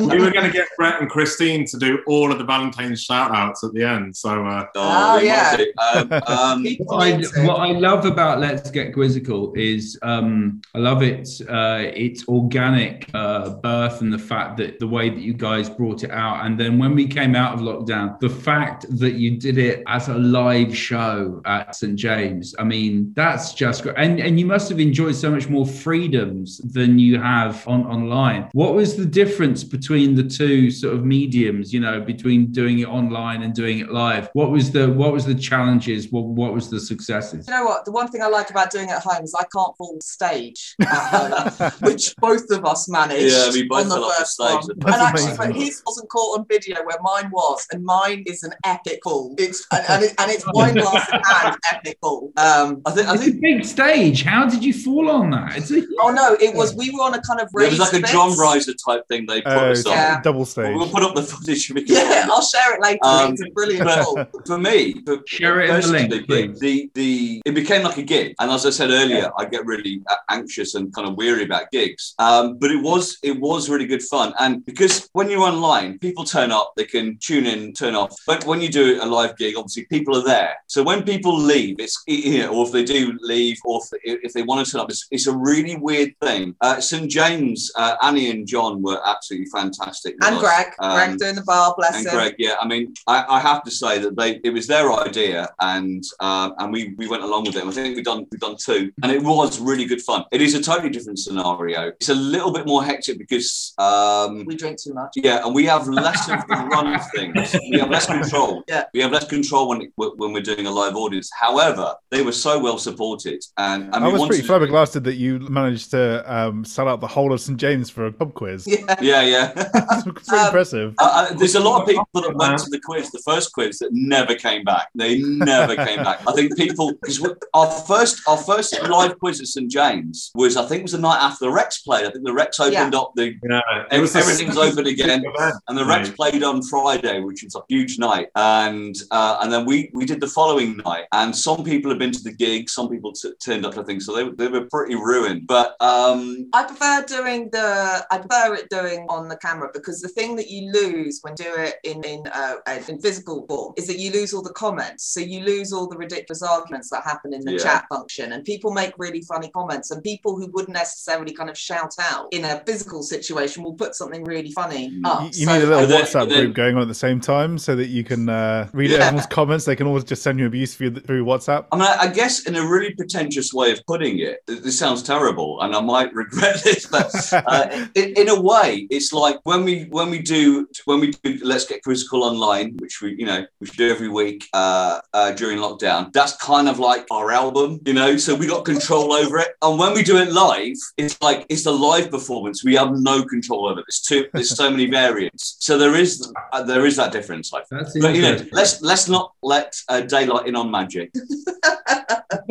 we 0.00 0.20
were 0.20 0.30
going 0.30 0.46
to 0.46 0.52
get 0.52 0.68
Brett 0.76 1.00
and 1.00 1.10
Christine 1.10 1.64
to 1.66 1.78
do 1.78 2.02
all 2.06 2.32
of 2.32 2.38
the 2.38 2.44
Valentine's 2.44 3.02
shout 3.02 3.34
outs 3.34 3.64
at 3.64 3.72
the 3.72 3.82
end. 3.84 4.16
So 4.16 4.44
uh, 4.46 4.66
Oh, 4.74 5.18
we 5.18 5.28
might 5.28 5.66
yeah. 5.68 6.00
Um, 6.00 6.12
um, 6.26 6.66
What 6.80 7.02
I, 7.02 7.46
what 7.46 7.56
I 7.56 7.72
love 7.72 8.04
about 8.04 8.40
Let's 8.40 8.70
Get 8.70 8.92
Quizzical 8.92 9.52
is 9.54 9.98
um, 10.02 10.60
I 10.74 10.78
love 10.78 11.02
it. 11.02 11.28
Uh, 11.48 11.84
its 11.94 12.26
organic 12.28 13.08
uh, 13.14 13.50
birth 13.50 14.00
and 14.00 14.12
the 14.12 14.18
fact 14.18 14.56
that 14.58 14.78
the 14.78 14.86
way 14.86 15.10
that 15.10 15.20
you 15.20 15.34
guys 15.34 15.68
brought 15.68 16.04
it 16.04 16.10
out, 16.10 16.44
and 16.46 16.58
then 16.58 16.78
when 16.78 16.94
we 16.94 17.06
came 17.06 17.34
out 17.34 17.54
of 17.54 17.60
lockdown, 17.60 18.18
the 18.20 18.28
fact 18.28 18.86
that 18.98 19.14
you 19.14 19.36
did 19.38 19.58
it 19.58 19.82
as 19.86 20.08
a 20.08 20.14
live 20.14 20.76
show 20.76 21.40
at 21.44 21.74
St 21.74 21.96
James. 21.96 22.54
I 22.58 22.64
mean, 22.64 23.12
that's 23.14 23.54
just 23.54 23.82
great. 23.82 23.96
And 23.98 24.20
and 24.20 24.38
you 24.38 24.46
must 24.46 24.68
have 24.68 24.80
enjoyed 24.80 25.14
so 25.14 25.30
much 25.30 25.48
more 25.48 25.66
freedoms 25.66 26.58
than 26.58 26.98
you 26.98 27.20
have 27.20 27.66
on 27.66 27.86
online. 28.02 28.48
What 28.52 28.74
was 28.74 28.96
the 28.96 29.06
difference 29.06 29.64
between 29.64 30.14
the 30.14 30.22
two 30.24 30.70
sort 30.70 30.94
of 30.94 31.04
mediums? 31.04 31.72
You 31.72 31.80
know, 31.80 32.00
between 32.00 32.46
doing 32.52 32.80
it 32.80 32.88
online 32.88 33.42
and 33.42 33.54
doing 33.54 33.78
it 33.80 33.90
live. 33.90 34.28
What 34.32 34.50
was 34.50 34.70
the 34.70 34.90
what 34.90 35.12
was 35.12 35.24
the 35.24 35.34
challenges? 35.34 36.10
What 36.10 36.24
what 36.24 36.52
was 36.52 36.70
the 36.70 36.80
successes? 36.80 37.46
You 37.48 37.54
know 37.54 37.64
what? 37.64 37.84
The 37.84 37.92
one 37.92 38.08
thing 38.08 38.22
I 38.22 38.26
like 38.28 38.50
about 38.50 38.70
doing 38.70 38.88
it 38.88 38.92
at 38.92 39.02
home 39.02 39.22
is 39.24 39.34
I 39.34 39.44
can't 39.54 39.76
fall 39.76 39.98
stage 40.02 40.74
at 40.80 40.88
home, 40.88 41.70
which 41.80 42.14
both 42.16 42.50
of 42.50 42.64
us 42.64 42.88
managed 42.88 43.32
Yeah, 43.34 43.50
we 43.52 43.64
both 43.68 43.82
on 43.82 43.88
the 43.88 43.94
fell 43.96 44.04
off 44.04 44.10
the 44.10 44.20
first 44.20 44.32
stage. 44.32 44.48
one. 44.50 44.66
That's 44.78 44.96
and 44.96 45.02
actually, 45.02 45.36
but 45.36 45.56
his 45.56 45.82
wasn't 45.86 46.08
caught 46.10 46.38
on 46.38 46.46
video 46.48 46.76
where 46.84 46.98
mine 47.02 47.30
was, 47.30 47.66
and 47.72 47.84
mine 47.84 48.24
is 48.26 48.42
an 48.42 48.52
epic 48.64 49.00
fall. 49.04 49.34
It's 49.38 49.66
and, 49.72 49.84
and, 49.88 50.04
it, 50.04 50.14
and 50.18 50.30
it's 50.30 50.44
wine 50.52 50.74
glass 50.74 51.08
in 51.12 51.20
hand, 51.20 51.56
epic 51.72 51.98
fall. 52.00 52.32
Um, 52.36 52.82
I 52.86 52.90
think 52.92 53.08
I 53.08 53.14
It's 53.14 53.22
a 53.22 53.26
think 53.26 53.40
big 53.40 53.64
stage. 53.64 54.22
How 54.22 54.46
did 54.46 54.64
you 54.64 54.72
fall 54.72 55.10
on 55.10 55.30
that? 55.30 55.56
It's 55.56 55.70
a, 55.70 55.82
oh 56.00 56.10
no, 56.10 56.34
it 56.40 56.54
was 56.54 56.74
we 56.76 56.90
were 56.90 57.00
on 57.02 57.14
a 57.14 57.20
kind 57.22 57.40
of 57.40 57.48
it 57.48 57.54
raised 57.54 57.78
was 57.78 57.89
like 57.92 58.02
a 58.02 58.06
bit. 58.06 58.10
drum 58.10 58.38
riser 58.38 58.74
type 58.74 59.06
thing 59.08 59.26
they 59.26 59.40
put 59.42 59.52
Uh, 59.52 59.70
us 59.72 59.86
on. 59.86 59.92
Yeah. 59.92 60.20
double 60.22 60.44
stage. 60.44 60.74
We'll 60.74 60.88
put 60.88 61.02
up 61.02 61.14
the 61.14 61.22
footage. 61.22 61.72
because- 61.72 61.90
Yeah, 61.90 62.28
I'll 62.30 62.42
share 62.42 62.74
it 62.74 62.80
later. 62.82 62.98
Um, 63.02 63.32
it's 63.32 63.42
a 63.42 63.50
brilliant 63.50 63.84
but- 63.84 64.30
for 64.46 64.58
me, 64.58 65.02
for, 65.06 65.18
Share 65.26 65.60
it 65.60 65.70
in 65.70 65.80
the 65.80 65.86
link, 65.88 66.10
personally, 66.10 66.48
please. 66.48 66.60
The 66.60 66.90
the 66.94 67.42
it 67.46 67.54
became 67.54 67.82
like 67.82 67.98
a 67.98 68.02
gig, 68.02 68.34
and 68.40 68.50
as 68.50 68.66
I 68.66 68.70
said 68.70 68.90
earlier, 68.90 69.30
I 69.38 69.44
get 69.44 69.64
really 69.66 70.02
uh, 70.08 70.16
anxious 70.30 70.74
and 70.74 70.92
kind 70.94 71.06
of 71.08 71.16
weary 71.16 71.44
about 71.44 71.70
gigs. 71.70 72.14
Um, 72.18 72.58
but 72.58 72.70
it 72.70 72.82
was 72.82 73.18
it 73.22 73.38
was 73.40 73.68
really 73.68 73.86
good 73.86 74.02
fun, 74.02 74.32
and 74.38 74.64
because 74.66 75.08
when 75.12 75.30
you're 75.30 75.42
online, 75.42 75.98
people 75.98 76.24
turn 76.24 76.50
up, 76.52 76.72
they 76.76 76.84
can 76.84 77.16
tune 77.20 77.46
in, 77.46 77.72
turn 77.72 77.94
off. 77.94 78.14
But 78.26 78.44
when 78.46 78.60
you 78.60 78.68
do 78.68 78.98
a 79.02 79.06
live 79.06 79.36
gig, 79.36 79.54
obviously 79.56 79.84
people 79.86 80.16
are 80.16 80.24
there. 80.24 80.54
So 80.66 80.82
when 80.82 81.02
people 81.02 81.36
leave, 81.36 81.76
it's 81.78 81.96
you 82.06 82.38
know, 82.40 82.50
or 82.54 82.66
if 82.66 82.72
they 82.72 82.84
do 82.84 83.16
leave, 83.20 83.58
or 83.64 83.80
if, 84.04 84.18
if 84.26 84.32
they 84.32 84.42
want 84.42 84.64
to 84.64 84.70
turn 84.70 84.80
up, 84.80 84.90
it's, 84.90 85.06
it's 85.10 85.26
a 85.26 85.36
really 85.36 85.76
weird 85.76 86.10
thing. 86.20 86.54
Uh, 86.60 86.80
St 86.80 87.10
James, 87.10 87.70
uh, 87.80 87.96
Annie 88.06 88.28
and 88.34 88.42
John 88.52 88.72
were 88.86 89.00
absolutely 89.12 89.48
fantastic. 89.58 90.12
And 90.26 90.34
us. 90.36 90.40
Greg, 90.44 90.66
Um, 90.78 90.92
Greg 90.96 91.18
doing 91.22 91.36
the 91.40 91.46
bar, 91.52 91.74
bless 91.78 91.96
and 91.96 92.06
him. 92.06 92.12
Greg, 92.14 92.34
yeah, 92.38 92.54
I 92.62 92.66
mean, 92.72 92.84
I, 93.06 93.16
I 93.36 93.38
have 93.48 93.60
to 93.68 93.70
say 93.82 93.92
that 94.04 94.12
they 94.18 94.30
it 94.48 94.52
was 94.58 94.66
their 94.66 94.86
idea, 94.92 95.40
and 95.74 96.02
um, 96.28 96.48
and 96.58 96.66
we 96.74 96.80
we 97.00 97.06
went 97.12 97.22
along 97.28 97.42
with 97.46 97.56
it. 97.56 97.64
I 97.64 97.70
think 97.70 97.96
we've 97.96 98.04
done 98.12 98.26
we've 98.30 98.40
done 98.48 98.56
two, 98.68 98.82
and 99.02 99.08
it 99.16 99.22
was 99.22 99.58
really 99.70 99.86
good 99.92 100.02
fun. 100.02 100.20
It 100.36 100.40
is 100.46 100.52
a 100.54 100.62
totally 100.70 100.90
different 100.96 101.18
scenario. 101.18 101.80
It's 102.00 102.08
a 102.10 102.14
little 102.36 102.52
bit 102.52 102.66
more 102.66 102.82
hectic 102.84 103.16
because. 103.18 103.72
Um, 103.78 104.44
We 104.46 104.56
drink 104.56 104.76
too 104.82 104.94
much. 104.94 105.12
yeah, 105.16 105.44
and 105.44 105.54
we 105.54 105.64
have 105.66 105.84
less 105.88 106.22
of 106.34 106.40
the 106.48 106.56
run 106.74 106.86
of 106.94 107.02
things. 107.14 107.56
We 107.70 107.78
have 107.78 107.90
less 107.90 108.06
control. 108.06 108.62
Yeah. 108.68 108.84
we 108.94 109.00
have 109.00 109.12
less 109.12 109.26
control 109.36 109.68
when 109.70 109.80
when 109.96 110.32
we're 110.34 110.48
doing 110.52 110.66
a 110.66 110.70
live 110.70 110.96
audience. 110.96 111.28
However, 111.46 111.94
they 112.10 112.22
were 112.22 112.32
so 112.46 112.52
well 112.66 112.78
supported, 112.78 113.40
and, 113.56 113.80
and 113.94 114.04
I 114.04 114.08
was 114.08 114.26
pretty 114.26 114.42
to- 114.42 114.48
flabbergasted 114.48 115.04
that 115.04 115.16
you 115.24 115.38
managed 115.60 115.90
to 115.92 116.02
um, 116.36 116.64
sell 116.64 116.88
out 116.88 117.00
the 117.00 117.12
whole 117.16 117.32
of 117.32 117.40
St 117.40 117.58
James 117.60 117.90
for 117.90 118.06
a 118.06 118.12
pub 118.12 118.34
quiz. 118.34 118.66
Yeah. 118.66 118.96
Yeah, 119.00 119.22
yeah. 119.22 119.52
It's 119.56 120.04
pretty 120.04 120.30
Um, 120.36 120.46
impressive. 120.46 120.94
Uh, 120.98 121.10
uh, 121.30 121.34
there's 121.34 121.54
a 121.54 121.60
lot 121.60 121.82
of 121.82 121.88
people 121.88 122.06
that 122.14 122.34
went 122.34 122.58
to 122.58 122.70
the 122.70 122.80
quiz, 122.80 123.10
the 123.10 123.22
first 123.24 123.52
quiz, 123.52 123.78
that 123.80 123.90
never 123.92 124.34
came 124.34 124.64
back. 124.64 124.88
They 124.94 125.18
never 125.22 125.74
came 125.76 126.02
back. 126.02 126.18
I 126.26 126.32
think 126.32 126.56
people 126.56 126.92
because 127.00 127.18
our 127.54 127.66
first 127.90 128.22
our 128.26 128.36
first 128.36 128.70
live 128.88 129.18
quiz 129.18 129.40
at 129.40 129.46
St 129.46 129.70
James 129.70 130.30
was 130.34 130.56
I 130.56 130.64
think 130.66 130.80
it 130.80 130.82
was 130.88 130.92
the 130.92 130.98
night 130.98 131.20
after 131.20 131.44
the 131.46 131.52
Rex 131.52 131.82
played. 131.82 132.06
I 132.06 132.10
think 132.10 132.24
the 132.24 132.32
Rex 132.32 132.58
opened 132.60 132.94
up 132.94 133.12
the 133.16 133.34
yeah, 133.48 133.60
it 133.90 134.16
everything's 134.16 134.56
open 134.56 134.86
again. 134.86 135.22
event, 135.24 135.54
And 135.68 135.76
the 135.78 135.84
Rex 135.84 136.08
mate. 136.08 136.16
played 136.16 136.42
on 136.42 136.62
Friday, 136.62 137.20
which 137.20 137.42
was 137.44 137.54
a 137.54 137.60
huge 137.68 137.98
night, 137.98 138.28
and 138.36 138.94
uh, 139.10 139.38
and 139.42 139.52
then 139.52 139.64
we 139.66 139.90
we 139.94 140.04
did 140.06 140.20
the 140.20 140.26
following 140.28 140.76
night. 140.78 141.04
And 141.12 141.34
some 141.36 141.64
people 141.64 141.90
have 141.90 141.98
been 141.98 142.12
to 142.12 142.22
the 142.22 142.32
gig, 142.32 142.70
some 142.70 142.88
people 142.88 143.12
t- 143.12 143.32
turned 143.44 143.66
up, 143.66 143.76
I 143.76 143.82
think, 143.82 144.00
so 144.02 144.14
they, 144.14 144.28
they 144.30 144.48
were 144.48 144.66
pretty 144.70 144.94
ruined. 144.94 145.46
But 145.46 145.76
um, 145.80 146.48
I 146.52 146.64
prefer 146.64 147.04
doing 147.06 147.49
the. 147.52 148.06
I 148.10 148.18
prefer 148.18 148.54
it 148.54 148.68
doing 148.70 149.06
on 149.08 149.28
the 149.28 149.36
camera 149.36 149.70
because 149.72 150.00
the 150.00 150.08
thing 150.08 150.36
that 150.36 150.48
you 150.50 150.70
lose 150.72 151.20
when 151.22 151.34
you 151.38 151.44
do 151.44 151.54
it 151.56 151.74
in 151.84 152.02
in 152.04 152.26
uh, 152.32 152.56
in 152.88 153.00
physical 153.00 153.46
form 153.48 153.74
is 153.76 153.86
that 153.86 153.98
you 153.98 154.10
lose 154.12 154.32
all 154.34 154.42
the 154.42 154.52
comments. 154.52 155.04
So 155.12 155.20
you 155.20 155.40
lose 155.40 155.72
all 155.72 155.88
the 155.88 155.96
ridiculous 155.96 156.42
arguments 156.42 156.90
that 156.90 157.02
happen 157.04 157.32
in 157.34 157.42
the 157.44 157.52
Yeah. 157.52 157.58
chat 157.58 157.86
function, 157.88 158.32
and 158.32 158.44
people 158.44 158.70
make 158.72 158.92
really 158.98 159.22
funny 159.22 159.50
comments. 159.50 159.90
And 159.90 160.02
people 160.02 160.36
who 160.38 160.48
wouldn't 160.52 160.74
necessarily 160.74 161.32
kind 161.32 161.50
of 161.50 161.56
shout 161.58 161.94
out 162.00 162.28
in 162.32 162.44
a 162.44 162.62
physical 162.66 163.02
situation 163.02 163.62
will 163.62 163.74
put 163.74 163.94
something 163.94 164.24
really 164.24 164.52
funny 164.52 164.92
up. 165.04 165.20
You, 165.22 165.26
you 165.40 165.46
So- 165.46 165.52
need 165.52 165.62
a 165.62 165.66
little 165.66 165.86
then- 165.86 166.02
WhatsApp 166.04 166.28
then- 166.28 166.40
group 166.44 166.54
going 166.54 166.76
on 166.76 166.82
at 166.82 166.88
the 166.88 166.94
same 166.94 167.20
time 167.20 167.58
so 167.58 167.74
that 167.76 167.86
you 167.88 168.04
can 168.04 168.28
uh, 168.28 168.68
read 168.72 168.90
Yeah. 168.90 168.98
everyone's 168.98 169.26
comments. 169.26 169.64
They 169.64 169.76
can 169.76 169.86
always 169.86 170.04
just 170.04 170.22
send 170.22 170.38
you 170.38 170.46
abuse 170.46 170.74
through, 170.74 171.00
through 171.00 171.24
WhatsApp. 171.24 171.66
I 171.72 171.76
mean, 171.76 171.86
I 171.86 171.96
I 172.10 172.12
guess 172.12 172.40
in 172.46 172.56
a 172.56 172.66
really 172.66 172.92
pretentious 172.94 173.52
way 173.54 173.70
of 173.72 173.80
putting 173.86 174.18
it, 174.18 174.40
this 174.46 174.78
sounds 174.78 175.02
terrible, 175.02 175.60
and 175.62 175.74
I 175.76 175.80
might 175.80 176.12
regret 176.22 176.62
this, 176.64 176.86
but 176.86 177.10
uh, 177.46 177.86
in, 177.94 178.12
in 178.16 178.28
a 178.28 178.40
way, 178.40 178.86
it's 178.90 179.12
like 179.12 179.38
when 179.44 179.64
we 179.64 179.84
when 179.84 180.10
we 180.10 180.20
do 180.20 180.68
when 180.84 181.00
we 181.00 181.12
do 181.12 181.38
Let's 181.42 181.66
Get 181.66 181.82
Quizzical 181.82 182.22
online, 182.24 182.76
which 182.78 183.00
we 183.00 183.14
you 183.18 183.26
know 183.26 183.46
we 183.60 183.66
should 183.66 183.76
do 183.76 183.90
every 183.90 184.08
week 184.08 184.48
uh, 184.52 185.00
uh, 185.12 185.32
during 185.32 185.58
lockdown. 185.58 186.12
That's 186.12 186.36
kind 186.36 186.68
of 186.68 186.78
like 186.78 187.06
our 187.10 187.30
album, 187.30 187.80
you 187.84 187.94
know. 187.94 188.16
So 188.16 188.34
we 188.34 188.46
got 188.46 188.64
control 188.64 189.12
over 189.12 189.38
it, 189.38 189.48
and 189.62 189.78
when 189.78 189.94
we 189.94 190.02
do 190.02 190.16
it 190.16 190.32
live, 190.32 190.76
it's 190.96 191.20
like 191.20 191.46
it's 191.48 191.64
the 191.64 191.72
live 191.72 192.10
performance. 192.10 192.64
We 192.64 192.74
have 192.76 192.92
no 192.92 193.24
control 193.24 193.68
over 193.68 193.80
it. 193.80 193.86
There's 193.88 194.00
too 194.00 194.28
there's 194.32 194.56
so 194.56 194.70
many 194.70 194.86
variants. 194.86 195.56
So 195.60 195.78
there 195.78 195.94
is 195.94 196.32
uh, 196.52 196.62
there 196.62 196.86
is 196.86 196.96
that 196.96 197.12
difference. 197.12 197.52
I 197.52 197.62
think. 197.62 197.82
That's 197.82 197.98
But 197.98 198.14
you 198.14 198.22
know, 198.22 198.38
let's 198.52 198.80
let's 198.82 199.08
not 199.08 199.34
let 199.42 199.80
uh, 199.88 200.00
daylight 200.02 200.46
in 200.46 200.56
on 200.56 200.70
magic. 200.70 201.12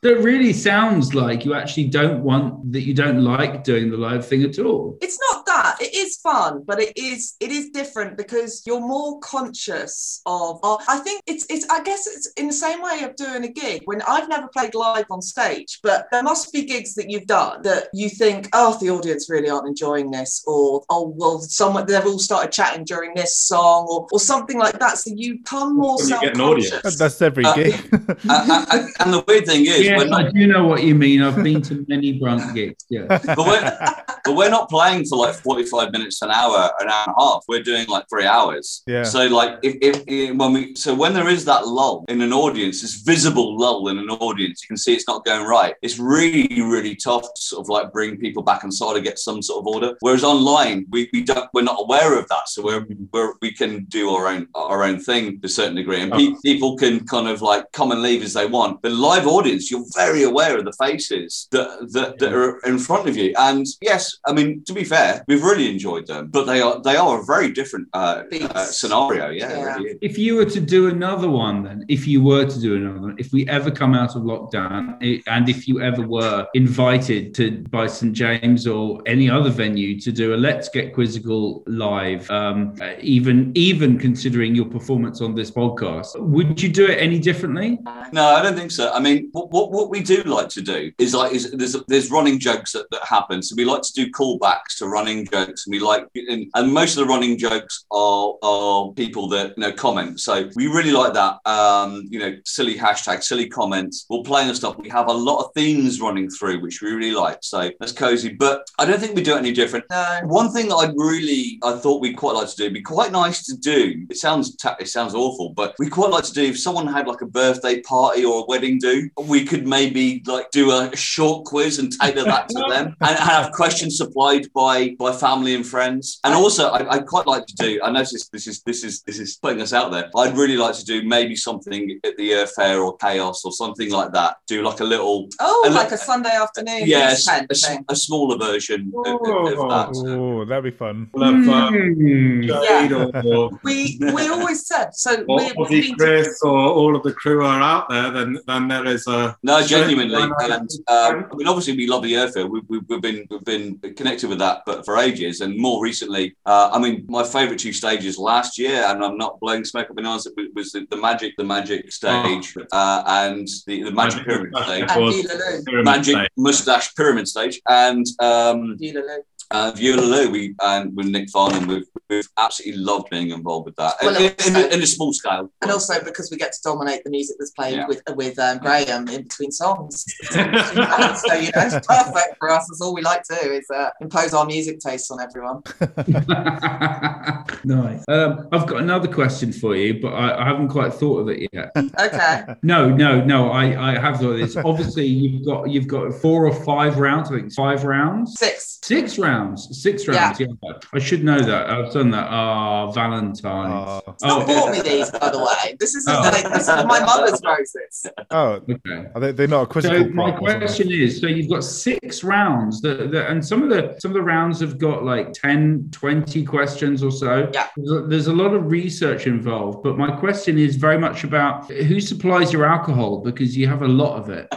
That 0.00 0.20
really 0.20 0.52
sounds 0.52 1.14
like 1.14 1.44
you 1.44 1.54
actually 1.54 1.88
don't 1.88 2.22
want 2.22 2.72
that 2.72 2.82
you 2.82 2.94
don't 2.94 3.22
like 3.22 3.64
doing 3.64 3.90
the 3.90 3.96
live 3.96 4.26
thing 4.26 4.42
at 4.44 4.58
all. 4.58 4.96
it's 5.00 5.18
not 5.32 5.44
that 5.46 5.76
it 5.80 5.94
is 5.94 6.16
fun 6.18 6.62
but 6.66 6.80
it 6.80 6.96
is 6.96 7.34
it 7.40 7.50
is 7.50 7.70
different 7.70 8.16
because 8.16 8.62
you're 8.66 8.80
more 8.80 9.18
conscious 9.20 10.20
of 10.26 10.60
uh, 10.62 10.76
i 10.88 10.98
think 10.98 11.20
it's 11.26 11.44
it's 11.50 11.66
i 11.70 11.82
guess 11.82 12.06
it's 12.06 12.30
in 12.36 12.46
the 12.46 12.52
same 12.52 12.80
way 12.82 13.02
of 13.02 13.14
doing 13.16 13.44
a 13.44 13.48
gig 13.48 13.82
when 13.86 14.00
i've 14.02 14.28
never 14.28 14.46
played 14.48 14.74
live 14.74 15.04
on 15.10 15.20
stage 15.20 15.80
but 15.82 16.06
there 16.12 16.22
must 16.22 16.52
be 16.52 16.64
gigs 16.64 16.94
that 16.94 17.10
you've 17.10 17.26
done 17.26 17.60
that 17.62 17.88
you 17.92 18.08
think 18.08 18.48
oh 18.52 18.76
the 18.80 18.88
audience 18.90 19.28
really 19.28 19.50
aren't 19.50 19.66
enjoying 19.68 20.10
this 20.10 20.42
or 20.46 20.82
oh 20.90 21.12
well 21.16 21.40
someone 21.40 21.84
they've 21.86 22.06
all 22.06 22.18
started 22.18 22.52
chatting 22.52 22.84
during 22.84 23.12
this 23.14 23.36
song 23.36 23.86
or, 23.90 24.06
or 24.12 24.20
something 24.20 24.58
like 24.58 24.78
that 24.78 24.96
so 24.98 25.10
you 25.14 25.38
become 25.38 25.76
more 25.76 25.96
When 25.96 26.08
you 26.08 26.20
get 26.20 26.34
an 26.34 26.40
audience. 26.40 26.68
self-conscious 26.70 26.98
That's 26.98 27.22
every 27.22 27.44
Uh, 27.44 27.54
gig. 27.54 27.67
Uh, 27.67 27.67
uh, 27.74 28.66
uh, 28.70 28.86
and 29.00 29.12
the 29.12 29.24
weird 29.26 29.46
thing 29.46 29.66
is, 29.66 29.84
Yeah, 29.84 29.98
we're 29.98 30.08
not 30.08 30.26
I 30.26 30.30
do 30.30 30.46
know 30.46 30.66
what 30.66 30.82
you 30.82 30.94
mean. 30.94 31.22
I've 31.22 31.42
been 31.42 31.62
to 31.62 31.84
many 31.88 32.18
Brunt 32.18 32.54
gigs. 32.54 32.84
Yeah. 32.88 33.06
but 33.08 33.38
we're, 33.38 34.04
but 34.28 34.36
we're 34.36 34.50
not 34.50 34.68
playing 34.68 35.06
for 35.06 35.16
like 35.16 35.34
45 35.34 35.90
minutes 35.92 36.20
an 36.22 36.30
hour 36.30 36.70
an 36.80 36.88
hour 36.88 37.04
and 37.06 37.14
a 37.16 37.20
half. 37.20 37.44
We're 37.48 37.62
doing 37.62 37.86
like 37.88 38.04
three 38.10 38.26
hours. 38.26 38.82
Yeah. 38.86 39.04
so 39.04 39.26
like 39.26 39.58
if, 39.62 39.76
if, 39.80 40.02
if- 40.06 40.36
when 40.36 40.52
we 40.52 40.74
so 40.74 40.94
when 40.94 41.14
there 41.14 41.28
is 41.28 41.44
that 41.46 41.66
lull 41.66 42.04
in 42.08 42.20
an 42.20 42.32
audience 42.32 42.82
this 42.82 42.96
visible 43.02 43.56
lull 43.58 43.88
in 43.88 43.96
an 43.98 44.10
audience 44.10 44.62
you 44.62 44.68
can 44.68 44.76
see 44.76 44.94
it's 44.94 45.08
not 45.08 45.24
going 45.24 45.46
right. 45.46 45.74
It's 45.80 45.98
really 45.98 46.60
really 46.60 46.94
tough 46.94 47.22
to 47.22 47.40
sort 47.42 47.64
of 47.64 47.68
like 47.70 47.92
bring 47.92 48.18
people 48.18 48.42
back 48.42 48.64
inside 48.64 48.96
and 48.96 49.04
get 49.04 49.18
some 49.18 49.40
sort 49.40 49.60
of 49.62 49.66
order. 49.66 49.96
Whereas 50.00 50.24
online 50.24 50.86
we, 50.90 51.08
we 51.12 51.22
don't 51.24 51.48
we're 51.54 51.62
not 51.62 51.80
aware 51.80 52.18
of 52.18 52.28
that. 52.28 52.48
So 52.48 52.62
we're, 52.62 52.86
we're 53.12 53.32
we 53.40 53.52
can 53.52 53.84
do 53.84 54.10
our 54.10 54.26
own 54.28 54.48
our 54.54 54.82
own 54.84 55.00
thing 55.00 55.40
to 55.40 55.46
a 55.46 55.48
certain 55.48 55.76
degree. 55.76 56.00
And 56.02 56.12
pe- 56.12 56.34
people 56.44 56.76
can 56.76 57.06
kind 57.06 57.28
of 57.28 57.40
like 57.40 57.64
come 57.72 57.92
and 57.92 58.02
leave 58.02 58.22
as 58.22 58.34
they 58.34 58.46
want. 58.46 58.82
But 58.82 58.92
live 58.92 59.26
audience 59.26 59.70
you're 59.70 59.86
very 59.94 60.22
aware 60.24 60.58
of 60.58 60.64
the 60.64 60.72
faces 60.84 61.48
that, 61.52 61.88
that, 61.92 62.18
that 62.18 62.32
are 62.32 62.58
in 62.60 62.78
front 62.78 63.08
of 63.08 63.16
you. 63.16 63.34
And 63.38 63.66
yes 63.80 64.17
i 64.26 64.32
mean 64.32 64.62
to 64.64 64.72
be 64.72 64.84
fair 64.84 65.24
we've 65.28 65.42
really 65.42 65.70
enjoyed 65.70 66.06
them 66.06 66.28
but 66.28 66.44
they 66.44 66.60
are 66.60 66.80
they 66.82 66.96
are 66.96 67.20
a 67.20 67.24
very 67.24 67.50
different 67.50 67.86
uh, 67.94 68.22
uh, 68.54 68.64
scenario 68.64 69.30
yeah, 69.30 69.50
Yeah. 69.50 69.76
really. 69.76 69.98
If 70.00 70.18
you 70.18 70.34
were 70.36 70.44
to 70.46 70.60
do 70.60 70.88
another 70.88 71.28
one, 71.28 71.62
then 71.64 71.84
if 71.88 72.06
you 72.06 72.22
were 72.22 72.44
to 72.44 72.60
do 72.60 72.76
another 72.76 73.00
one, 73.00 73.14
if 73.18 73.32
we 73.32 73.46
ever 73.48 73.70
come 73.70 73.94
out 73.94 74.16
of 74.16 74.22
lockdown, 74.22 74.96
i- 75.02 75.22
and 75.34 75.48
if 75.48 75.66
you 75.68 75.80
ever 75.80 76.02
were 76.02 76.46
invited 76.54 77.34
to 77.34 77.62
by 77.70 77.86
St 77.86 78.12
James 78.12 78.66
or 78.66 79.00
any 79.06 79.28
other 79.30 79.50
venue 79.50 79.98
to 80.00 80.10
do 80.12 80.34
a 80.34 80.36
Let's 80.36 80.68
Get 80.68 80.94
Quizzical 80.94 81.62
live, 81.66 82.30
um, 82.30 82.74
uh, 82.80 82.92
even 83.00 83.52
even 83.54 83.98
considering 83.98 84.54
your 84.54 84.66
performance 84.66 85.20
on 85.20 85.34
this 85.34 85.50
podcast, 85.50 86.18
would 86.18 86.60
you 86.62 86.68
do 86.68 86.86
it 86.86 86.96
any 86.96 87.18
differently? 87.18 87.78
No, 88.12 88.24
I 88.36 88.42
don't 88.42 88.56
think 88.56 88.70
so. 88.70 88.90
I 88.92 89.00
mean, 89.00 89.28
what, 89.32 89.50
what, 89.50 89.70
what 89.72 89.90
we 89.90 90.00
do 90.02 90.22
like 90.24 90.48
to 90.50 90.62
do 90.62 90.92
is 90.98 91.14
like 91.14 91.32
is 91.32 91.50
there's 91.52 91.76
there's 91.88 92.10
running 92.10 92.38
jokes 92.38 92.72
that, 92.72 92.86
that 92.90 93.04
happen. 93.04 93.42
So 93.42 93.54
we 93.56 93.64
like 93.64 93.82
to 93.82 93.92
do 93.92 94.07
callbacks 94.12 94.78
to 94.78 94.88
running 94.88 95.26
jokes, 95.26 95.66
and 95.66 95.72
we 95.72 95.80
like 95.80 96.06
and, 96.14 96.50
and 96.54 96.72
most 96.72 96.96
of 96.96 97.06
the 97.06 97.12
running 97.12 97.38
jokes 97.38 97.84
are 97.90 98.34
are 98.42 98.92
people 98.92 99.28
that 99.28 99.54
you 99.56 99.62
know 99.62 99.72
comment. 99.72 100.20
So 100.20 100.48
we 100.56 100.66
really 100.66 100.92
like 100.92 101.14
that. 101.14 101.38
Um, 101.46 102.06
you 102.10 102.18
know, 102.18 102.36
silly 102.44 102.74
hashtag, 102.74 103.22
silly 103.22 103.48
comments. 103.48 104.06
We'll 104.08 104.24
play 104.24 104.46
and 104.46 104.56
stuff. 104.56 104.76
We 104.78 104.88
have 104.90 105.08
a 105.08 105.12
lot 105.12 105.44
of 105.44 105.52
themes 105.54 106.00
running 106.00 106.30
through, 106.30 106.60
which 106.60 106.82
we 106.82 106.92
really 106.92 107.12
like. 107.12 107.38
So 107.42 107.70
that's 107.80 107.92
cozy. 107.92 108.30
But 108.30 108.66
I 108.78 108.84
don't 108.84 109.00
think 109.00 109.14
we 109.14 109.22
do 109.22 109.34
it 109.34 109.38
any 109.38 109.52
different. 109.52 109.84
no 109.90 110.20
One 110.24 110.52
thing 110.52 110.68
that 110.68 110.76
I'd 110.76 110.94
really, 110.96 111.58
I 111.62 111.76
thought 111.76 112.00
we'd 112.00 112.16
quite 112.16 112.34
like 112.34 112.48
to 112.48 112.56
do, 112.56 112.64
it'd 112.64 112.74
be 112.74 112.82
quite 112.82 113.12
nice 113.12 113.44
to 113.46 113.56
do. 113.56 114.06
It 114.10 114.16
sounds, 114.16 114.56
ta- 114.56 114.76
it 114.80 114.88
sounds 114.88 115.14
awful, 115.14 115.50
but 115.50 115.74
we 115.78 115.88
quite 115.88 116.10
like 116.10 116.24
to 116.24 116.32
do. 116.32 116.44
If 116.44 116.58
someone 116.58 116.86
had 116.86 117.06
like 117.06 117.20
a 117.20 117.26
birthday 117.26 117.80
party 117.82 118.24
or 118.24 118.42
a 118.42 118.46
wedding 118.46 118.78
do, 118.78 119.08
we 119.24 119.44
could 119.44 119.66
maybe 119.66 120.22
like 120.26 120.50
do 120.50 120.70
a 120.70 120.94
short 120.96 121.44
quiz 121.44 121.78
and 121.78 121.92
tailor 122.00 122.24
that 122.24 122.48
to 122.50 122.64
them, 122.68 122.96
and 123.00 123.18
have 123.18 123.52
questions 123.52 123.87
supplied 123.90 124.46
by 124.54 124.94
by 124.98 125.12
family 125.12 125.54
and 125.54 125.66
friends. 125.66 126.20
And 126.24 126.34
also, 126.34 126.68
I, 126.70 126.94
I'd 126.94 127.06
quite 127.06 127.26
like 127.26 127.46
to 127.46 127.54
do. 127.54 127.80
I 127.82 127.90
noticed 127.90 128.30
this 128.32 128.46
is 128.46 128.62
this 128.62 128.84
is 128.84 129.02
this 129.02 129.18
is 129.18 129.36
putting 129.36 129.60
us 129.60 129.72
out 129.72 129.90
there. 129.92 130.10
I'd 130.16 130.36
really 130.36 130.56
like 130.56 130.74
to 130.76 130.84
do 130.84 131.02
maybe 131.06 131.36
something 131.36 131.98
at 132.04 132.16
the 132.16 132.34
Earth 132.34 132.52
Fair 132.56 132.80
or 132.80 132.96
Chaos 132.98 133.44
or 133.44 133.52
something 133.52 133.90
like 133.90 134.12
that. 134.12 134.36
Do 134.46 134.62
like 134.62 134.80
a 134.80 134.84
little, 134.84 135.28
oh 135.40 135.64
a 135.66 135.70
li- 135.70 135.74
like 135.74 135.92
a 135.92 135.98
sunday 135.98 136.30
afternoon 136.30 136.82
yes, 136.86 137.24
tent 137.24 137.46
a, 137.50 137.54
s- 137.54 137.78
a 137.88 137.96
smaller 137.96 138.38
version 138.38 138.92
of, 139.06 139.14
of, 139.14 139.52
of 139.52 139.68
that. 139.68 140.04
Oh, 140.06 140.44
that'd 140.44 140.64
be 140.64 140.70
fun. 140.70 141.10
We'll 141.12 141.42
have. 141.42 141.72
Jade 141.72 142.92
or, 142.92 143.10
or, 143.26 143.50
we 143.62 143.98
we 144.00 144.28
always 144.28 144.66
said 144.66 144.94
so 144.94 145.24
or 145.28 145.36
we, 145.36 145.50
Ozzy 145.50 145.70
we've 145.70 145.84
to 145.90 145.94
Chris 145.96 146.40
or 146.42 146.58
all 146.58 146.96
of 146.96 147.02
the 147.02 147.12
crew 147.12 147.44
are 147.44 147.60
out 147.60 147.88
there, 147.88 148.10
then 148.10 148.38
then 148.46 148.68
there 148.68 148.86
is 148.86 149.06
a 149.06 149.36
No, 149.42 149.64
genuinely, 149.66 150.22
and 150.22 150.70
um, 150.88 151.26
I 151.30 151.34
mean, 151.36 151.46
obviously, 151.46 151.76
we 151.76 151.86
love 151.86 152.02
the 152.02 152.16
airfield. 152.16 152.50
We've, 152.50 152.62
we've, 152.68 152.82
we've 152.88 153.00
been 153.02 153.26
we've 153.30 153.44
been 153.44 153.77
connected 153.96 154.28
with 154.28 154.38
that, 154.38 154.62
but 154.66 154.84
for 154.84 154.98
ages, 154.98 155.40
and 155.40 155.56
more 155.58 155.82
recently, 155.82 156.36
uh, 156.46 156.70
I 156.72 156.78
mean, 156.78 157.04
my 157.08 157.24
favourite 157.24 157.58
two 157.58 157.72
stages 157.72 158.18
last 158.18 158.58
year, 158.58 158.84
and 158.86 159.04
I'm 159.04 159.16
not 159.16 159.40
blowing 159.40 159.64
smoke 159.64 159.90
up 159.90 159.96
my 159.96 160.02
nose, 160.02 160.26
it 160.26 160.54
was 160.54 160.72
the, 160.72 160.86
the 160.90 160.96
magic, 160.96 161.34
the 161.36 161.44
magic 161.44 161.92
stage, 161.92 162.54
uh, 162.72 163.02
and 163.06 163.48
the, 163.66 163.84
the 163.84 163.92
magic 163.92 164.24
pyramid 164.24 164.56
stage, 164.64 164.84
and 164.88 165.02
was 165.02 165.62
pyramid 165.66 165.84
magic 165.84 166.16
stage. 166.16 166.28
mustache 166.36 166.94
pyramid 166.94 167.28
stage, 167.28 167.60
and 167.68 168.06
um, 168.20 168.76
View-la-Loo. 168.78 169.22
Uh, 169.50 169.72
Viola 169.74 170.28
we 170.30 170.54
and 170.62 170.94
with 170.96 171.06
Nick 171.06 171.30
Farnham, 171.30 171.66
we've, 171.66 171.86
we've 172.10 172.28
absolutely 172.38 172.82
loved 172.82 173.08
being 173.10 173.30
involved 173.30 173.66
with 173.66 173.76
that, 173.76 173.94
Well, 174.02 174.14
in, 174.16 174.32
in, 174.46 174.56
also- 174.56 174.68
in 174.70 174.82
a 174.82 174.86
small 174.86 175.12
scale. 175.12 175.50
and 175.62 175.70
also 175.70 176.02
because 176.04 176.30
we 176.30 176.36
get 176.36 176.52
to 176.52 176.58
dominate 176.64 177.04
the 177.04 177.10
music 177.10 177.36
that's 177.38 177.50
played 177.52 177.76
Yeah. 177.76 177.86
with 177.86 178.02
with 178.14 178.38
um, 178.38 178.58
Graham 178.58 179.08
in 179.08 179.22
between 179.22 179.50
songs. 179.50 180.04
so 180.30 180.38
you 180.40 180.44
know, 180.46 181.18
it's 181.56 181.86
perfect 181.86 182.36
for 182.38 182.50
us. 182.50 182.66
That's 182.68 182.80
all 182.82 182.94
we 182.94 183.02
like 183.02 183.22
to 183.24 183.38
do 183.42 183.50
is 183.52 183.66
uh, 183.74 183.90
impose 184.00 184.34
our 184.34 184.44
music 184.46 184.80
tastes 184.80 185.10
on 185.10 185.20
everyone. 185.20 185.62
nice. 187.64 188.04
Um, 188.08 188.48
I've 188.52 188.66
got 188.66 188.80
another 188.82 189.08
question 189.08 189.52
for 189.52 189.74
you, 189.76 190.00
but 190.00 190.12
I, 190.14 190.42
I 190.42 190.44
haven't 190.46 190.68
quite 190.68 190.92
thought 190.94 191.20
of 191.20 191.28
it 191.28 191.48
yet. 191.52 191.70
Okay. 191.76 192.44
No, 192.62 192.88
no, 192.90 193.22
no. 193.24 193.50
I, 193.50 193.92
I 193.92 193.98
have 193.98 194.18
thought 194.20 194.32
of 194.32 194.38
this. 194.38 194.56
Obviously, 194.56 195.06
you've 195.06 195.44
got 195.46 195.70
you've 195.70 195.86
got 195.86 196.12
four 196.14 196.46
or 196.46 196.64
five 196.64 196.98
rounds. 196.98 197.30
I 197.30 197.36
think 197.36 197.52
five 197.54 197.84
rounds. 197.84 198.34
Six. 198.38 198.78
Six 198.82 199.18
rounds. 199.18 199.37
Six 199.56 200.06
rounds. 200.08 200.40
Yeah. 200.40 200.46
I 200.92 200.98
should 200.98 201.22
know 201.24 201.40
that. 201.40 201.70
I've 201.70 201.92
done 201.92 202.10
that. 202.10 202.26
Ah, 202.30 202.90
Valentine's. 202.92 203.42
Oh, 203.46 204.14
Someone 204.18 204.42
Oh, 204.42 204.46
bought 204.46 204.72
me 204.72 204.80
these, 204.82 205.10
by 205.10 205.30
the 205.30 205.38
way. 205.38 205.76
This 205.78 205.94
is 205.94 206.06
Oh. 206.08 206.22
this 206.30 206.68
is 206.68 206.84
my 206.86 207.00
mother's 207.00 207.40
roses. 207.44 208.06
oh, 208.30 208.60
okay. 208.70 209.06
are 209.14 209.20
they, 209.20 209.32
they're 209.32 209.46
not 209.48 209.74
a 209.76 209.82
So 209.82 209.90
my 210.10 210.30
prop 210.30 210.42
or 210.42 210.48
something? 210.50 210.58
question 210.60 210.90
is: 210.92 211.20
so 211.20 211.26
you've 211.26 211.50
got 211.50 211.64
six 211.64 212.24
rounds, 212.24 212.80
that, 212.82 213.10
that, 213.12 213.30
and 213.30 213.44
some 213.44 213.62
of 213.62 213.68
the 213.70 213.96
some 214.00 214.10
of 214.10 214.14
the 214.14 214.22
rounds 214.22 214.60
have 214.60 214.78
got 214.78 215.04
like 215.04 215.32
10, 215.32 215.88
20 215.92 216.44
questions 216.44 217.02
or 217.02 217.10
so. 217.10 217.50
Yeah. 217.52 217.68
There's- 217.76 218.04
There's 218.08 218.26
a 218.26 218.32
lot 218.32 218.52
of 218.54 218.70
research 218.70 219.26
involved, 219.26 219.82
but 219.82 219.96
my 219.96 220.10
question 220.16 220.58
is 220.58 220.76
very 220.76 220.98
much 220.98 221.24
about 221.24 221.66
who 221.70 222.00
supplies 222.00 222.52
your 222.52 222.64
alcohol 222.66 223.18
because 223.22 223.56
you 223.56 223.66
have 223.68 223.82
a 223.82 223.88
lot 223.88 224.16
of 224.18 224.30
it. 224.30 224.46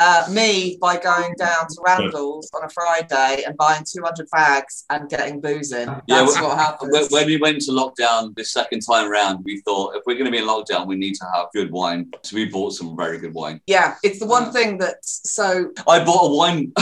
Uh, 0.00 0.26
me 0.30 0.76
by 0.80 0.96
going 0.98 1.32
down 1.38 1.66
to 1.68 1.76
Randall's 1.86 2.50
on 2.54 2.64
a 2.64 2.68
Friday 2.68 3.44
and 3.46 3.56
buying 3.56 3.84
200 3.96 4.28
fags 4.30 4.84
and 4.90 5.08
getting 5.08 5.40
booze 5.40 5.72
in. 5.72 5.86
That's 5.86 6.02
Yeah, 6.06 6.22
what 6.24 6.42
When, 6.42 6.58
happens. 6.58 7.10
when 7.10 7.26
we 7.26 7.36
went 7.38 7.60
to 7.62 7.72
lockdown 7.72 8.34
this 8.36 8.52
second 8.52 8.80
time 8.80 9.10
round, 9.10 9.44
we 9.44 9.60
thought 9.62 9.96
if 9.96 10.02
we're 10.06 10.14
going 10.14 10.26
to 10.26 10.30
be 10.30 10.38
in 10.38 10.44
lockdown, 10.44 10.86
we 10.86 10.96
need 10.96 11.14
to 11.14 11.26
have 11.34 11.46
good 11.54 11.70
wine. 11.70 12.10
So 12.22 12.36
we 12.36 12.46
bought 12.46 12.72
some 12.74 12.96
very 12.96 13.18
good 13.18 13.34
wine. 13.34 13.60
yeah, 13.66 13.94
it's 14.02 14.18
the 14.18 14.26
one 14.26 14.44
uh, 14.44 14.52
thing 14.52 14.78
that 14.78 14.96
so 15.02 15.70
I 15.88 16.04
bought 16.04 16.30
a 16.30 16.36
wine. 16.36 16.72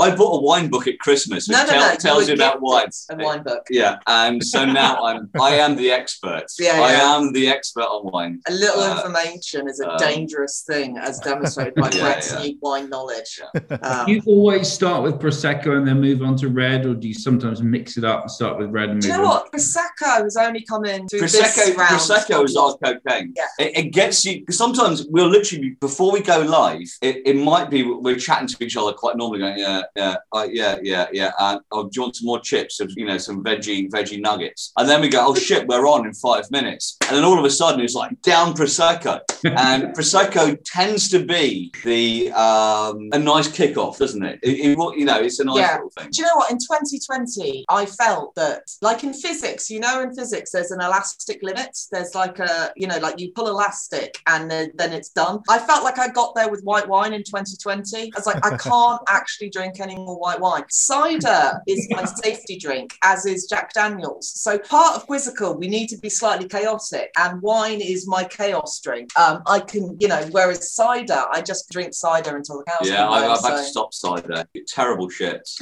I 0.00 0.14
bought 0.14 0.38
a 0.38 0.42
wine 0.42 0.68
book 0.68 0.86
at 0.86 0.98
Christmas, 0.98 1.48
which 1.48 1.56
no 1.56 1.62
no 1.64 1.68
tell- 1.70 1.88
no 1.90 1.96
tells 1.96 2.28
you 2.28 2.34
about 2.34 2.60
gifted 2.60 2.62
wine. 2.62 2.88
a 3.10 3.24
wine 3.24 3.42
book. 3.42 3.66
Yeah, 3.70 3.98
and 4.06 4.42
so 4.44 4.64
now 4.64 5.04
I'm. 5.04 5.30
I 5.40 5.56
am 5.56 5.76
the 5.76 5.90
expert. 5.90 6.44
Yeah, 6.58 6.80
I 6.80 6.92
yeah. 6.92 7.16
am 7.16 7.32
the 7.32 7.48
expert 7.48 7.82
on 7.84 8.10
wine. 8.12 8.40
A 8.48 8.52
little 8.52 8.80
Uh, 8.82 8.96
information 8.96 9.68
is 9.68 9.80
a 9.80 9.90
um, 9.90 9.98
dangerous 9.98 10.64
thing, 10.66 10.98
as 10.98 11.18
demonstrated 11.20 11.74
by 11.74 11.90
Yeah, 11.92 12.00
Brett's 12.02 12.32
yeah. 12.32 12.38
new 12.40 12.58
wine 12.60 12.88
knowledge. 12.90 13.40
Um, 13.82 14.08
You 14.08 14.22
always 14.26 14.70
start 14.70 15.02
with 15.02 15.14
prosecco 15.18 15.76
and 15.76 15.86
then 15.86 16.00
move 16.00 16.22
on 16.22 16.36
to 16.36 16.48
red, 16.48 16.86
or 16.86 16.94
do 16.94 17.08
you 17.08 17.14
sometimes 17.14 17.62
mix 17.62 17.96
it 17.96 18.04
up 18.04 18.22
and 18.22 18.30
start 18.30 18.58
with 18.58 18.70
red 18.70 18.90
and 18.90 19.00
Do 19.00 19.08
you 19.08 19.14
know 19.14 19.22
on? 19.22 19.28
what? 19.28 19.52
Prosecco 19.52 20.22
has 20.24 20.36
only 20.36 20.62
come 20.62 20.84
in 20.84 21.08
through 21.08 21.20
Prosecco, 21.20 21.54
this 21.66 21.76
round. 21.76 21.90
Prosecco 22.00 22.44
is 22.44 22.56
our 22.56 22.76
cocaine. 22.84 23.34
Yeah. 23.36 23.44
It, 23.66 23.76
it 23.78 23.90
gets 23.92 24.24
you 24.24 24.40
because 24.40 24.58
sometimes 24.58 25.06
we'll 25.08 25.28
literally 25.28 25.76
before 25.80 26.12
we 26.12 26.20
go 26.20 26.40
live, 26.40 26.88
it, 27.02 27.22
it 27.26 27.36
might 27.36 27.70
be 27.70 27.82
we're 27.82 28.16
chatting 28.18 28.48
to 28.48 28.64
each 28.64 28.76
other 28.76 28.92
quite 28.92 29.16
normally, 29.16 29.37
going, 29.38 29.58
yeah, 29.58 29.82
yeah, 29.96 30.16
uh, 30.32 30.46
yeah, 30.50 30.76
yeah, 30.82 31.06
yeah. 31.12 31.32
Uh, 31.38 31.58
oh, 31.72 31.84
do 31.84 31.90
you 31.94 32.02
want 32.02 32.16
some 32.16 32.26
more 32.26 32.40
chips? 32.40 32.80
Of, 32.80 32.92
you 32.96 33.06
know, 33.06 33.18
some 33.18 33.42
veggie 33.42 33.90
veggie 33.90 34.20
nuggets, 34.20 34.72
and 34.76 34.88
then 34.88 35.00
we 35.00 35.08
go, 35.08 35.26
oh 35.28 35.34
shit, 35.34 35.66
we're 35.66 35.86
on 35.86 36.06
in 36.06 36.14
five 36.14 36.50
minutes, 36.50 36.96
and 37.06 37.16
then 37.16 37.24
all 37.24 37.38
of 37.38 37.44
a 37.44 37.50
sudden 37.50 37.80
it's 37.80 37.94
like 37.94 38.20
down 38.22 38.54
prosecco, 38.54 39.20
and 39.44 39.94
prosecco 39.96 40.56
tends 40.64 41.08
to 41.10 41.24
be 41.24 41.72
the 41.84 42.30
um, 42.32 43.08
a 43.12 43.18
nice 43.18 43.48
kickoff, 43.48 43.98
doesn't 43.98 44.24
it? 44.24 44.38
It, 44.42 44.48
it? 44.50 44.78
You 44.78 45.04
know, 45.04 45.20
it's 45.20 45.40
a 45.40 45.44
nice 45.44 45.56
Yeah. 45.56 45.74
little 45.74 45.90
thing. 45.90 46.08
Do 46.10 46.22
you 46.22 46.26
know 46.26 46.36
what? 46.36 46.50
In 46.50 46.58
2020, 46.58 47.64
I 47.68 47.86
felt 47.86 48.34
that, 48.36 48.62
like 48.82 49.04
in 49.04 49.12
physics, 49.12 49.70
you 49.70 49.80
know, 49.80 50.02
in 50.02 50.14
physics, 50.14 50.50
there's 50.50 50.70
an 50.70 50.80
elastic 50.80 51.40
limit. 51.42 51.76
There's 51.90 52.14
like 52.14 52.38
a, 52.38 52.72
you 52.76 52.86
know, 52.86 52.98
like 52.98 53.18
you 53.18 53.32
pull 53.32 53.48
elastic 53.48 54.18
and 54.26 54.50
then, 54.50 54.70
then 54.74 54.92
it's 54.92 55.10
done. 55.10 55.40
I 55.48 55.58
felt 55.58 55.84
like 55.84 55.98
I 55.98 56.08
got 56.08 56.34
there 56.34 56.50
with 56.50 56.62
white 56.62 56.88
wine 56.88 57.12
in 57.12 57.22
2020. 57.22 58.12
I 58.14 58.18
was 58.18 58.26
like, 58.26 58.44
I 58.44 58.56
can't 58.56 59.00
actually 59.08 59.27
drink 59.52 59.80
any 59.80 59.96
more 59.96 60.18
white 60.18 60.40
wine. 60.40 60.64
Cider 60.70 61.60
is 61.66 61.86
my 61.90 62.04
safety 62.04 62.58
drink, 62.58 62.94
as 63.02 63.26
is 63.26 63.46
Jack 63.48 63.72
Daniels. 63.74 64.28
So 64.28 64.58
part 64.58 64.96
of 64.96 65.06
Quizzical, 65.06 65.56
we 65.56 65.68
need 65.68 65.88
to 65.88 65.98
be 65.98 66.10
slightly 66.10 66.48
chaotic, 66.48 67.10
and 67.16 67.40
wine 67.42 67.80
is 67.80 68.06
my 68.06 68.24
chaos 68.24 68.80
drink. 68.80 69.10
Um, 69.18 69.42
I 69.46 69.60
can, 69.60 69.96
you 70.00 70.08
know, 70.08 70.26
whereas 70.30 70.72
cider, 70.74 71.24
I 71.32 71.40
just 71.40 71.70
drink 71.70 71.94
cider 71.94 72.36
until 72.36 72.58
the 72.58 72.64
cows 72.64 72.88
Yeah, 72.88 72.96
come 72.98 73.12
I, 73.12 73.20
home, 73.22 73.30
I've 73.32 73.50
had 73.50 73.56
to 73.58 73.62
stop 73.62 73.94
cider. 73.94 74.44
Terrible 74.66 75.08
shit. 75.08 75.48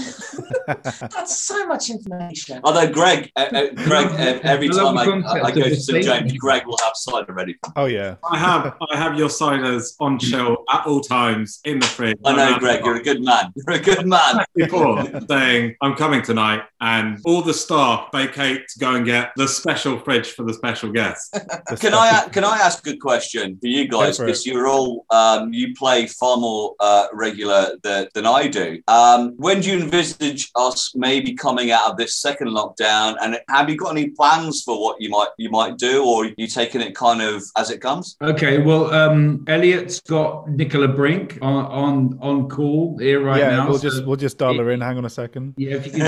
That's 0.66 1.42
so 1.42 1.66
much 1.66 1.90
information. 1.90 2.61
Although 2.64 2.90
Greg, 2.92 3.31
uh, 3.37 3.48
uh, 3.52 3.68
Greg, 3.74 4.07
uh, 4.07 4.40
every 4.42 4.68
time 4.68 4.98
I, 4.98 5.05
the 5.05 5.11
concept 5.11 5.44
I 5.44 5.50
go 5.50 5.62
to 5.62 5.76
St 5.76 6.05
James. 6.05 6.33
Greg 6.38 6.66
will 6.66 6.79
have 6.83 6.92
cider 6.94 7.33
ready. 7.33 7.57
Oh 7.76 7.87
yeah. 7.87 8.16
I 8.31 8.38
have 8.38 8.76
I 8.92 8.96
have 8.96 9.16
your 9.16 9.29
ciders 9.29 9.94
on 10.00 10.18
chill 10.18 10.64
at 10.70 10.87
all 10.87 11.00
times 11.00 11.61
in 11.64 11.79
the 11.79 11.87
fridge. 11.87 12.18
I 12.24 12.35
know, 12.37 12.59
Greg, 12.59 12.85
you're 12.85 12.96
a 12.96 13.02
good 13.02 13.22
man. 13.22 13.45
You're 13.66 13.76
a 13.76 13.80
good 13.80 14.06
man. 14.06 14.44
before 14.54 15.04
saying 15.28 15.76
I'm 15.82 15.94
coming 15.94 16.22
tonight, 16.22 16.62
and 16.80 17.18
all 17.24 17.42
the 17.42 17.54
staff 17.54 18.09
vacate 18.12 18.68
to 18.68 18.78
go 18.78 18.94
and 18.94 19.04
get 19.04 19.32
the 19.37 19.46
special 19.46 19.98
fridge 19.98 20.32
for 20.32 20.44
the 20.44 20.54
special 20.54 20.90
guest. 20.90 21.38
Can 21.80 21.94
I 21.94 22.28
can 22.30 22.44
I 22.44 22.59
ask 22.59 22.87
a 22.87 22.96
question 22.96 23.59
for 23.61 23.66
you 23.66 23.88
guys? 23.88 24.18
Go 24.18 24.24
for 24.24 24.24
it. 24.24 24.26
Because 24.26 24.46
you're 24.46 24.68
all 24.68 25.04
um, 25.11 25.52
you 25.52 25.74
play 25.74 26.06
far 26.06 26.37
more 26.37 26.74
uh, 26.80 27.06
regular 27.12 27.76
than, 27.82 28.09
than 28.14 28.26
I 28.26 28.46
do. 28.48 28.80
Um, 28.88 29.35
when 29.37 29.61
do 29.61 29.70
you 29.70 29.82
envisage 29.82 30.50
us 30.54 30.92
maybe 30.94 31.35
coming 31.35 31.70
out 31.70 31.90
of 31.90 31.96
this 31.96 32.16
second 32.16 32.48
lockdown? 32.48 33.16
And 33.20 33.38
have 33.48 33.68
you 33.68 33.76
got 33.76 33.90
any 33.90 34.11
plans 34.11 34.62
for 34.62 34.80
what 34.80 35.00
you 35.00 35.11
might 35.11 35.28
you 35.38 35.50
might 35.50 35.76
do, 35.76 36.04
or 36.04 36.26
you 36.37 36.46
taking 36.46 36.80
it 36.80 36.94
kind 36.94 37.20
of 37.20 37.42
as 37.56 37.70
it 37.70 37.80
comes? 37.80 38.16
Okay, 38.22 38.59
well, 38.59 38.92
um, 38.92 39.44
Elliot's 39.48 40.00
got 40.00 40.48
Nicola 40.48 40.88
Brink 40.88 41.38
on 41.42 41.66
on, 41.66 42.18
on 42.20 42.48
call 42.48 42.98
here 42.98 43.22
right 43.22 43.36
yeah, 43.38 43.51
now. 43.57 43.68
we'll 43.68 43.79
so- 43.79 43.88
just 43.88 44.05
we'll 44.07 44.16
just 44.16 44.38
dial 44.38 44.55
her 44.59 44.70
in. 44.70 44.81
Hang 44.81 44.99
on 44.99 45.05
a 45.05 45.11
second. 45.11 45.55
Yeah, 45.57 45.77
if 45.77 45.87
you 45.87 45.92
can 45.92 46.05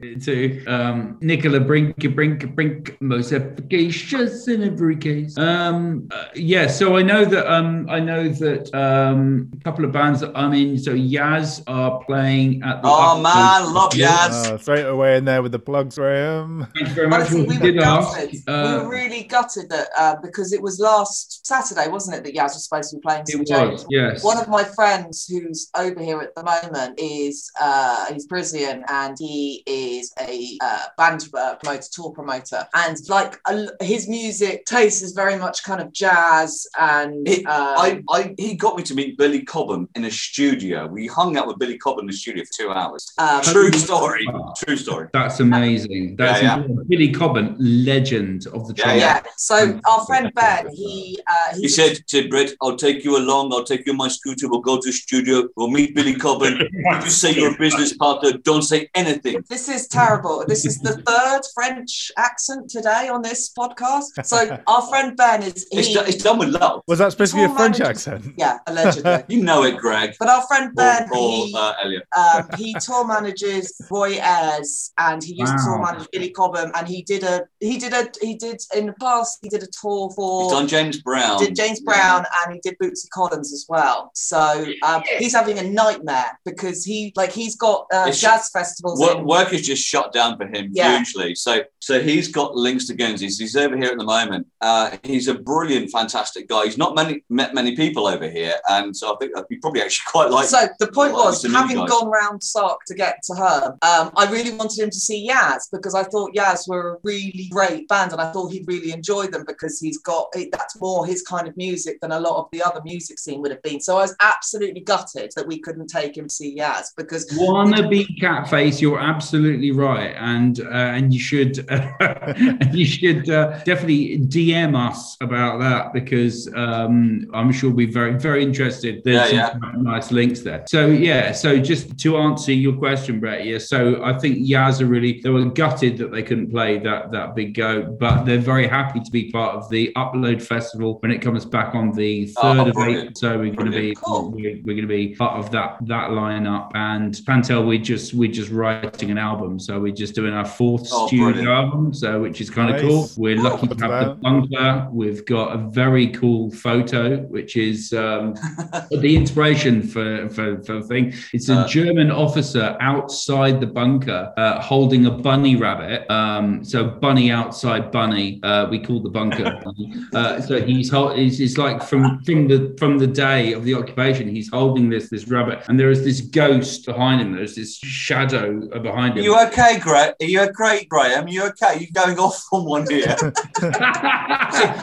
to, 0.00 0.14
to 0.20 0.64
um, 0.66 1.18
Nicola 1.20 1.60
Brink, 1.60 1.96
Brink, 2.14 2.54
Brink, 2.54 2.96
most 3.00 3.32
efficacious 3.32 4.48
in 4.48 4.62
every 4.62 4.96
case. 4.96 5.36
Um, 5.38 6.08
uh, 6.10 6.24
yeah, 6.34 6.66
so 6.66 6.96
I 6.96 7.02
know 7.02 7.24
that 7.24 7.52
um, 7.52 7.88
I 7.90 8.00
know 8.00 8.28
that 8.28 8.74
um, 8.74 9.50
a 9.58 9.64
couple 9.64 9.84
of 9.84 9.92
bands 9.92 10.20
that 10.20 10.32
I'm 10.34 10.52
in. 10.54 10.78
So 10.78 10.92
Yaz 10.92 11.62
are 11.66 12.02
playing 12.04 12.62
at 12.62 12.82
the. 12.82 12.88
Oh 12.88 13.20
man, 13.20 13.72
love 13.74 13.92
Yaz. 13.92 14.30
Uh, 14.52 14.58
straight 14.58 14.86
away 14.86 15.16
in 15.16 15.24
there 15.24 15.42
with 15.42 15.52
the 15.52 15.58
plugs, 15.58 15.96
Graham. 15.96 16.66
Thank 16.74 16.88
you 16.88 16.94
very 16.94 17.08
much. 17.08 17.16
Honestly, 17.32 17.40
Well, 17.46 17.46
we 17.48 17.58
we 17.58 17.66
were 17.66 17.72
did 17.72 17.82
ask. 17.82 18.16
gutted. 18.16 18.32
we 18.46 18.52
Uh, 18.52 18.82
were 18.84 18.88
really 18.90 19.22
gutted 19.24 19.68
that 19.70 19.88
uh, 19.98 20.16
because 20.22 20.52
it 20.52 20.62
was 20.62 20.78
last 20.80 21.46
Saturday, 21.46 21.88
wasn't 21.88 22.16
it, 22.16 22.24
that 22.24 22.34
Yaz 22.34 22.54
was 22.54 22.64
supposed 22.64 22.90
to 22.90 22.96
be 22.96 23.00
playing 23.02 23.26
St 23.26 23.42
it 23.42 23.46
James. 23.48 23.72
was, 23.84 23.86
yes. 23.90 24.24
One 24.24 24.38
of 24.38 24.48
my 24.48 24.64
friends 24.64 25.26
who's 25.26 25.70
over 25.76 26.00
here 26.06 26.20
at 26.20 26.32
the 26.36 26.44
moment 26.44 26.92
is 26.98 27.50
uh, 27.60 28.06
he's 28.12 28.26
Parisian 28.26 28.84
and 28.88 29.16
he 29.18 29.62
is 29.66 30.12
a 30.20 30.56
uh, 30.62 30.82
band 30.96 31.28
uh, 31.34 31.56
promoter, 31.56 31.88
tour 31.92 32.10
promoter, 32.12 32.60
and 32.74 32.96
like 33.08 33.32
a, 33.48 33.66
his 33.92 34.08
music 34.08 34.64
taste 34.66 35.02
is 35.02 35.12
very 35.12 35.36
much 35.36 35.64
kind 35.64 35.80
of 35.80 35.92
jazz 35.92 36.66
and 36.78 37.26
It- 37.28 37.44
uh, 37.46 37.74
I, 37.86 38.02
I, 38.10 38.34
he 38.38 38.54
got 38.54 38.76
me 38.76 38.82
to 38.84 38.94
meet 38.94 39.18
Billy 39.18 39.42
Cobham 39.42 39.88
in 39.96 40.04
a 40.04 40.10
studio. 40.10 40.86
We 40.86 41.06
hung 41.08 41.36
out 41.36 41.46
with 41.48 41.58
Billy 41.58 41.78
Cobham 41.78 42.04
in 42.04 42.06
the 42.06 42.12
studio 42.24 42.44
for 42.44 42.54
two 42.62 42.70
hours. 42.70 43.02
um, 43.18 43.42
True 43.42 43.72
story. 43.72 44.24
True 44.64 44.76
story. 44.76 45.08
That's 45.12 45.40
amazing. 45.40 46.16
That's 46.16 46.42
Yeah, 46.42 46.56
incredible. 46.56 46.84
Billy 46.88 47.10
Cobham, 47.12 47.56
legend 47.58 48.46
of 48.48 48.68
the 48.68 48.74
Yeah, 48.76 48.94
yeah. 48.94 49.22
So 49.36 49.80
our 49.90 50.04
friend 50.06 50.30
Ben, 50.34 50.68
he 50.72 51.18
uh, 51.26 51.56
He 51.56 51.68
said, 51.68 51.98
said, 52.06 52.30
Brett, 52.30 52.50
I'll 52.62 52.76
take 52.76 53.04
you 53.04 53.16
along. 53.16 53.52
I'll 53.52 53.64
take 53.72 53.84
you 53.86 53.92
on 53.92 53.98
my 53.98 54.08
scooter. 54.08 54.48
We'll 54.48 54.60
go 54.60 54.76
to 54.80 54.86
the 54.90 54.92
studio. 54.92 55.48
We'll 55.56 55.70
meet 55.80 55.95
Billy 55.96 56.14
Cobham. 56.14 56.54
If 56.60 57.04
you 57.06 57.10
say 57.10 57.32
you're 57.34 57.54
a 57.54 57.58
business 57.58 57.96
partner, 57.96 58.32
don't 58.32 58.62
say 58.62 58.88
anything. 58.94 59.42
This 59.48 59.68
is 59.68 59.88
terrible. 59.88 60.44
This 60.46 60.66
is 60.66 60.78
the 60.80 60.92
third 61.08 61.40
French 61.54 62.12
accent 62.18 62.68
today 62.68 63.08
on 63.08 63.22
this 63.22 63.50
podcast. 63.58 64.24
So 64.24 64.58
our 64.66 64.82
friend 64.88 65.16
Ben 65.16 65.42
is 65.42 65.66
It's, 65.72 65.88
he, 65.88 65.94
it's 65.98 66.22
done 66.22 66.38
with 66.38 66.50
love. 66.50 66.82
Was 66.86 66.98
that 66.98 67.12
supposed 67.12 67.32
to 67.32 67.38
be 67.38 67.44
a 67.44 67.48
Tour 67.48 67.56
French 67.56 67.78
managers- 67.78 68.06
accent? 68.08 68.34
yeah, 68.36 68.58
allegedly. 68.66 69.24
You 69.34 69.42
know 69.42 69.64
it, 69.64 69.78
Greg. 69.78 70.14
But 70.20 70.28
our 70.28 70.42
friend 70.46 70.74
Ben, 70.74 71.08
or 71.10 71.16
he, 71.46 71.54
uh, 71.56 71.72
Elliot. 71.82 72.02
um, 72.16 72.48
he 72.58 72.74
tour 72.74 73.06
manages 73.06 73.74
Roy 73.90 74.18
Ayers, 74.20 74.92
and 74.98 75.22
he 75.24 75.34
used 75.34 75.52
to 75.56 75.64
tour 75.64 75.78
Wow. 75.78 75.92
manage 75.92 76.08
Billy 76.12 76.30
Cobham, 76.30 76.70
and 76.74 76.86
he 76.86 77.02
did 77.02 77.22
a 77.22 77.44
he 77.60 77.78
did 77.78 77.92
a 77.94 78.08
he 78.20 78.34
did 78.36 78.60
in 78.76 78.86
the 78.86 78.92
past 79.00 79.38
he 79.42 79.48
did 79.48 79.62
a 79.62 79.66
tour 79.80 80.08
He's 80.08 80.14
for 80.16 80.50
done 80.50 80.68
James 80.68 81.00
Brown. 81.00 81.38
did 81.38 81.56
James 81.56 81.80
Brown 81.80 82.24
and 82.44 82.54
he 82.54 82.60
did 82.60 82.78
Bootsy 82.78 83.08
Collins 83.10 83.50
as 83.52 83.64
well. 83.68 84.10
So 84.14 84.66
um, 84.84 85.02
he's 85.18 85.34
having 85.34 85.58
a 85.58 85.62
nightmare 85.86 86.38
because 86.44 86.84
he 86.84 87.12
like 87.16 87.32
he's 87.32 87.56
got 87.56 87.86
uh, 87.92 88.06
It's- 88.08 88.20
jazz 88.20 88.50
festivals. 88.50 89.00
Work, 89.00 89.18
in, 89.18 89.24
work 89.26 89.52
is 89.52 89.62
just 89.66 89.82
shut 89.86 90.12
down 90.12 90.36
for 90.36 90.46
him 90.46 90.70
Yeah. 90.72 90.96
hugely. 90.96 91.34
So, 91.34 91.62
so 91.80 92.00
he's 92.00 92.28
got 92.28 92.54
links 92.54 92.86
to 92.88 92.94
Guernseys. 92.94 93.38
He's 93.38 93.56
over 93.56 93.76
here 93.76 93.90
at 93.90 93.98
the 93.98 94.04
moment. 94.04 94.46
Uh, 94.60 94.96
he's 95.02 95.28
a 95.28 95.34
brilliant, 95.34 95.90
fantastic 95.90 96.48
guy. 96.48 96.64
He's 96.64 96.78
not 96.78 96.94
many 96.94 97.22
met 97.28 97.54
many 97.54 97.76
people 97.76 98.06
over 98.06 98.28
here, 98.28 98.54
and 98.68 98.96
so 98.96 99.14
I 99.14 99.16
think 99.18 99.32
he 99.48 99.56
probably 99.56 99.82
actually 99.82 100.04
quite 100.10 100.30
like. 100.30 100.46
so 100.48 100.66
the 100.78 100.90
point 100.92 101.12
was, 101.12 101.42
having 101.44 101.84
gone 101.86 102.08
round 102.10 102.42
Sark 102.42 102.80
to 102.88 102.94
get 102.94 103.18
to 103.24 103.34
her, 103.34 103.76
um, 103.82 104.10
I 104.16 104.28
really 104.30 104.52
wanted 104.52 104.78
him 104.82 104.90
to 104.90 104.98
see 104.98 105.28
Yaz 105.30 105.62
because 105.72 105.94
I 105.94 106.02
thought 106.04 106.34
Yaz 106.34 106.68
were 106.68 106.94
a 106.94 106.96
really 107.04 107.48
great 107.50 107.88
band, 107.88 108.12
and 108.12 108.20
I 108.20 108.32
thought 108.32 108.52
he'd 108.52 108.66
really 108.66 108.92
enjoy 108.92 109.26
them 109.28 109.44
because 109.46 109.78
he's 109.80 109.98
got 109.98 110.26
that's 110.52 110.80
more 110.80 111.06
his 111.06 111.22
kind 111.22 111.46
of 111.48 111.56
music 111.56 112.00
than 112.00 112.12
a 112.12 112.20
lot 112.20 112.36
of 112.38 112.46
the 112.52 112.62
other 112.62 112.80
music 112.84 113.18
scene 113.18 113.40
would 113.42 113.50
have 113.50 113.62
been. 113.62 113.80
So 113.80 113.96
I 113.98 114.02
was 114.02 114.14
absolutely 114.20 114.80
gutted 114.80 115.32
that 115.36 115.46
we 115.46 115.58
couldn't 115.76 115.88
take 115.88 116.16
him 116.16 116.26
to 116.28 116.34
see 116.34 116.56
Yaz 116.56 116.86
because 116.96 117.26
Wannabe 117.38 118.06
catface, 118.18 118.80
you're 118.80 118.98
absolutely 118.98 119.72
right, 119.72 120.14
and 120.18 120.60
uh, 120.60 120.70
and 120.70 121.12
you 121.12 121.20
should 121.20 121.64
and 121.70 122.74
you 122.74 122.86
should 122.86 123.28
uh, 123.28 123.58
definitely 123.64 124.18
DM 124.20 124.74
us 124.74 125.16
about 125.20 125.58
that 125.60 125.92
because 125.92 126.48
um, 126.54 127.28
I'm 127.34 127.52
sure 127.52 127.68
we'll 127.70 127.86
be 127.86 127.92
very 127.92 128.18
very 128.18 128.42
interested. 128.42 129.02
There's 129.04 129.32
Yeah, 129.32 129.50
some 129.52 129.60
quite 129.60 129.76
nice 129.76 130.10
links 130.10 130.40
there. 130.40 130.64
So 130.68 130.86
yeah, 130.86 131.32
so 131.32 131.58
just 131.58 131.98
to 131.98 132.16
answer 132.16 132.52
your 132.52 132.74
question, 132.76 133.20
Brett, 133.20 133.44
yeah. 133.44 133.58
So 133.58 134.02
I 134.02 134.18
think 134.18 134.38
Yaz 134.38 134.80
are 134.80 134.86
really 134.86 135.20
they 135.20 135.28
were 135.30 135.44
gutted 135.44 135.98
that 135.98 136.10
they 136.10 136.22
couldn't 136.22 136.50
play 136.50 136.78
that 136.78 137.10
that 137.12 137.34
big 137.34 137.54
go, 137.54 137.82
but 138.00 138.24
they're 138.24 138.38
very 138.38 138.66
happy 138.66 139.00
to 139.00 139.10
be 139.10 139.30
part 139.30 139.56
of 139.56 139.68
the 139.68 139.92
Upload 139.94 140.40
Festival 140.42 140.98
when 141.00 141.10
it 141.10 141.18
comes 141.20 141.44
back 141.44 141.74
on 141.74 141.92
the 141.92 142.32
Oh, 142.38 142.54
third 142.54 142.68
of 142.68 142.74
brilliant. 142.74 143.00
April. 143.02 143.14
So 143.16 143.38
we're 143.38 143.52
going 143.54 143.70
to 143.70 143.76
be 143.78 143.94
Cool. 143.94 144.30
we're, 144.30 144.56
we're 144.64 144.74
going 144.74 144.82
to 144.82 144.86
be 144.86 145.14
part 145.14 145.38
of 145.38 145.50
that 145.52 145.65
that 145.86 146.10
lineup. 146.10 146.70
And 146.74 147.12
Pantel, 147.26 147.66
we 147.66 147.78
just 147.78 148.14
we're 148.14 148.30
just 148.40 148.50
writing 148.50 149.10
an 149.10 149.18
album, 149.18 149.58
so 149.58 149.78
we're 149.80 149.92
just 150.04 150.14
doing 150.14 150.32
our 150.34 150.44
fourth 150.44 150.88
Oh, 150.92 151.06
studio 151.06 151.26
brilliant. 151.32 151.48
album, 151.48 151.94
so 151.94 152.20
which 152.20 152.40
is 152.40 152.48
kind 152.50 152.68
of 152.74 152.76
Nice. 152.76 152.84
cool. 152.90 153.08
We're 153.22 153.38
Oh, 153.40 153.42
lucky 153.42 153.66
to 153.66 153.74
what's 153.74 153.82
have 153.82 153.90
the 153.90 154.06
that? 154.14 154.20
bunker. 154.22 154.88
We've 154.92 155.24
got 155.26 155.48
a 155.54 155.58
very 155.82 156.08
cool 156.08 156.50
photo, 156.50 157.18
which 157.36 157.56
is 157.56 157.92
um, 157.92 158.34
the 158.90 159.16
inspiration 159.16 159.82
for 159.82 160.28
for, 160.28 160.62
for 160.64 160.74
the 160.80 160.82
thing. 160.82 161.12
It's 161.32 161.48
a 161.48 161.56
Uh. 161.60 161.66
German 161.68 162.10
officer 162.10 162.76
outside 162.80 163.60
the 163.60 163.66
bunker 163.66 164.32
uh, 164.36 164.60
holding 164.60 165.06
a 165.06 165.10
bunny 165.10 165.56
rabbit. 165.56 166.10
Um, 166.10 166.64
so 166.64 166.84
bunny 166.84 167.30
outside 167.30 167.90
bunny. 167.90 168.40
Uh, 168.42 168.66
we 168.70 168.78
call 168.78 169.00
the 169.02 169.10
bunker. 169.10 169.60
uh, 170.14 170.40
so 170.40 170.60
he's 170.60 170.90
hol- 170.90 171.10
it's, 171.10 171.38
it's 171.40 171.58
like 171.58 171.82
from 171.82 172.22
from 172.24 172.48
the 172.48 172.74
from 172.78 172.98
the 172.98 173.06
day 173.06 173.52
of 173.52 173.64
the 173.64 173.74
occupation, 173.74 174.28
he's 174.28 174.48
holding 174.50 174.88
this 174.88 175.08
this 175.10 175.26
rabbit, 175.28 175.55
and 175.68 175.78
there 175.78 175.90
is 175.90 176.04
this 176.04 176.20
ghost 176.20 176.86
behind 176.86 177.20
him. 177.20 177.32
There's 177.32 177.54
this 177.54 177.76
shadow 177.76 178.60
uh, 178.72 178.78
behind 178.78 179.14
Are 179.14 179.18
him. 179.18 179.24
you 179.24 179.40
okay, 179.46 179.78
Greg? 179.78 180.14
Are 180.20 180.26
you 180.26 180.40
okay, 180.42 180.84
Graham? 180.84 181.26
Are 181.26 181.28
you 181.28 181.44
okay? 181.46 181.78
You're 181.80 182.04
going 182.04 182.18
off 182.18 182.42
on 182.52 182.64
one 182.64 182.86
here? 182.88 183.16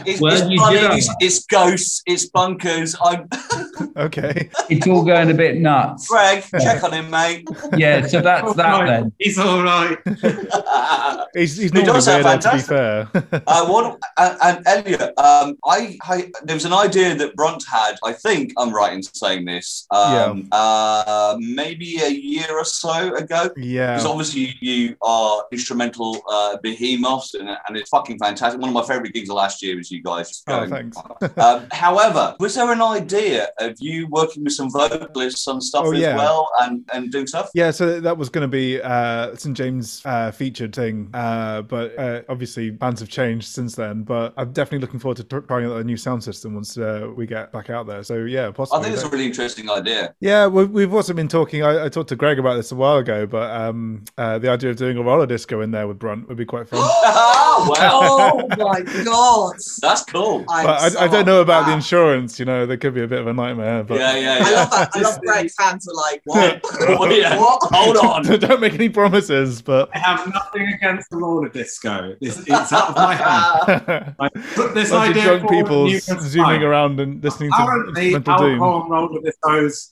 It's, 0.06 0.20
well, 0.22 0.34
it's, 0.34 0.50
you 0.50 0.60
funny, 0.60 0.78
it's, 0.78 1.10
it's 1.20 1.46
ghosts, 1.46 2.04
it's 2.06 2.28
bunkers. 2.28 2.96
I'm 3.02 3.28
Okay. 3.98 4.50
It's 4.70 4.88
all 4.88 5.04
going 5.04 5.30
a 5.32 5.34
bit 5.34 5.58
nuts. 5.58 6.08
Greg. 6.08 6.44
Check 6.62 6.84
on 6.84 6.94
him, 6.94 7.10
mate. 7.10 7.48
Yeah, 7.76 8.06
so 8.06 8.22
that's 8.22 8.54
that 8.56 8.86
then. 8.86 9.14
He's 9.20 9.38
all 9.38 9.64
right. 9.64 9.98
He's, 11.34 11.58
he's 11.58 11.72
He 11.72 11.82
normally 11.82 11.94
does 11.94 12.06
sound 12.06 12.24
to 12.24 12.52
be 12.52 12.60
fantastic. 12.62 12.68
fair. 12.68 13.42
Uh, 13.48 13.66
what, 13.66 14.00
and, 14.18 14.38
and 14.44 14.68
Elliot, 14.68 15.02
um, 15.18 15.58
I, 15.66 15.98
I 16.04 16.32
there 16.44 16.56
was 16.56 16.66
an 16.66 16.74
idea 16.74 17.16
that 17.16 17.36
Brunt 17.36 17.64
had. 17.68 17.96
I 18.04 18.14
think 18.14 18.54
I'm 18.58 18.72
right 18.72 18.94
in 18.94 19.02
saying 19.02 19.46
this. 19.46 19.88
Um, 19.90 20.48
uh, 20.54 21.36
maybe 21.40 21.98
a 22.02 22.10
year 22.10 22.46
or 22.52 22.64
so 22.64 23.16
ago. 23.16 23.50
yeah. 23.58 23.94
Because 23.94 24.06
obviously 24.06 24.56
you 24.62 24.96
are 25.02 25.46
instrumental 25.52 26.22
uh, 26.32 26.58
behemoths, 26.62 27.34
and, 27.34 27.50
and 27.50 27.76
it's 27.78 27.90
fucking 27.90 28.20
fantastic. 28.20 28.62
One 28.62 28.70
of 28.70 28.76
my 28.76 28.84
favorite 28.86 29.14
gigs 29.14 29.30
of 29.30 29.36
last 29.36 29.62
year 29.64 29.76
was 29.76 29.90
you 29.92 30.02
guys. 30.04 30.30
Just 30.30 30.44
Oh, 30.48 30.68
thanks. 30.68 30.98
um, 31.38 31.66
however, 31.72 32.36
was 32.40 32.54
there 32.56 32.72
an 32.72 32.82
idea 32.82 33.48
of 33.60 33.76
you 33.80 34.08
working 34.08 34.44
with 34.44 34.54
some 34.54 34.70
vocalists 34.70 35.48
on 35.48 35.60
stuff 35.60 35.86
Oh, 35.86 35.92
as 35.94 36.00
yeah. 36.00 36.16
well, 36.16 36.50
and, 36.62 36.88
and 36.94 37.12
doing 37.12 37.26
stuff? 37.28 37.50
Yeah, 37.56 37.72
so 37.72 38.00
that 38.00 38.18
was 38.18 38.30
going 38.30 38.44
to 38.44 38.48
be 38.48 38.80
uh, 38.82 39.36
St 39.36 39.58
James 39.58 40.02
uh, 40.06 40.32
featured 40.32 40.76
thing, 40.76 41.10
uh, 41.16 41.64
but 41.64 41.98
uh, 41.98 42.22
obviously 42.30 42.70
bands 42.70 43.00
have 43.00 43.10
changed 43.10 43.48
since 43.48 43.76
then. 43.76 44.04
But 44.04 44.34
I'm 44.38 44.52
definitely 44.54 44.80
looking 44.86 45.00
forward 45.00 45.18
to 45.18 45.42
trying 45.42 45.66
out 45.66 45.78
a 45.78 45.84
new 45.84 45.98
sound 45.98 46.24
system 46.24 46.54
once 46.54 46.78
uh, 46.78 47.10
we 47.16 47.26
get 47.26 47.52
back 47.52 47.70
out 47.72 47.88
there. 47.88 48.04
So 48.04 48.26
yeah, 48.26 48.52
possibly. 48.52 48.80
I 48.80 48.84
think 48.84 48.94
it's 48.96 49.04
a 49.04 49.10
really 49.10 49.26
interesting 49.26 49.70
idea. 49.70 50.14
Yeah, 50.20 50.43
we- 50.48 50.66
we've 50.66 50.94
also 50.94 51.14
been 51.14 51.28
talking. 51.28 51.64
I, 51.64 51.86
I 51.86 51.90
talked 51.90 52.10
to 52.10 52.16
Greg 52.16 52.40
about 52.40 52.56
this 52.56 52.72
a 52.72 52.76
while 52.76 52.98
ago, 52.98 53.26
but 53.26 53.50
um, 53.52 54.04
uh, 54.18 54.40
the 54.40 54.50
idea 54.50 54.70
of 54.72 54.78
doing 54.78 54.98
a 54.98 55.02
roller 55.04 55.26
disco 55.26 55.62
in 55.62 55.72
there 55.72 55.88
with 55.88 56.00
Brunt 56.00 56.28
would 56.28 56.38
be 56.38 56.46
quite 56.46 56.68
fun. 56.70 56.80
oh, 56.84 57.76
wow. 57.78 58.00
oh 58.04 58.48
my 58.66 58.82
god! 59.04 59.56
That's 59.82 60.04
cool. 60.06 60.44
I'm 60.50 60.66
but 60.66 60.82
I, 60.82 60.90
so 60.90 61.00
I 61.00 61.08
don't 61.08 61.26
know 61.26 61.42
about 61.42 61.64
for 61.66 61.70
the 61.72 61.76
insurance. 61.76 62.40
You 62.40 62.46
know, 62.46 62.66
there 62.66 62.78
could 62.78 62.94
be 62.94 63.02
a 63.04 63.08
bit 63.08 63.20
of 63.20 63.28
a 63.28 63.34
nightmare. 63.34 63.84
But 63.84 64.00
Yeah, 64.00 64.16
yeah, 64.18 64.38
I 64.42 64.52
love 64.54 64.72
that. 64.72 64.90
I 64.96 65.00
love 65.02 65.20
Greg 65.22 65.50
fans 65.52 65.88
are 65.88 65.94
like, 65.96 66.22
what? 66.26 66.62
Oh, 66.86 67.06
yeah. 67.10 67.38
What? 67.40 67.60
Hold 67.72 67.98
on. 67.98 68.24
don't 68.40 68.60
make 68.62 68.74
any 68.74 68.90
promises. 68.90 69.62
But 69.62 69.90
I 69.96 70.00
have 70.00 70.32
nothing 70.34 70.68
against 70.74 71.10
the 71.10 71.18
roller 71.18 71.50
disco. 71.50 72.16
It's, 72.22 72.40
it's 72.40 72.74
out 72.74 72.90
of 72.90 72.96
my 72.96 73.16
hand. 73.16 74.16
I 74.20 74.30
put 74.56 74.74
this 74.74 74.90
Bunch 74.90 75.12
of 75.12 75.18
idea 75.18 75.24
drunk 75.40 75.50
people 75.50 75.84
and 75.84 75.92
you 75.92 75.98
s- 75.98 76.06
can 76.08 76.20
zooming 76.22 76.64
around 76.64 77.00
and 77.00 77.24
listening 77.24 77.52
to 77.52 77.56
Apparently, 77.62 78.14
instrumental 78.14 78.38
doom. 78.48 78.62
alcohol 78.62 78.82
and 78.82 78.92
roller 78.92 79.22
discos 79.22 79.88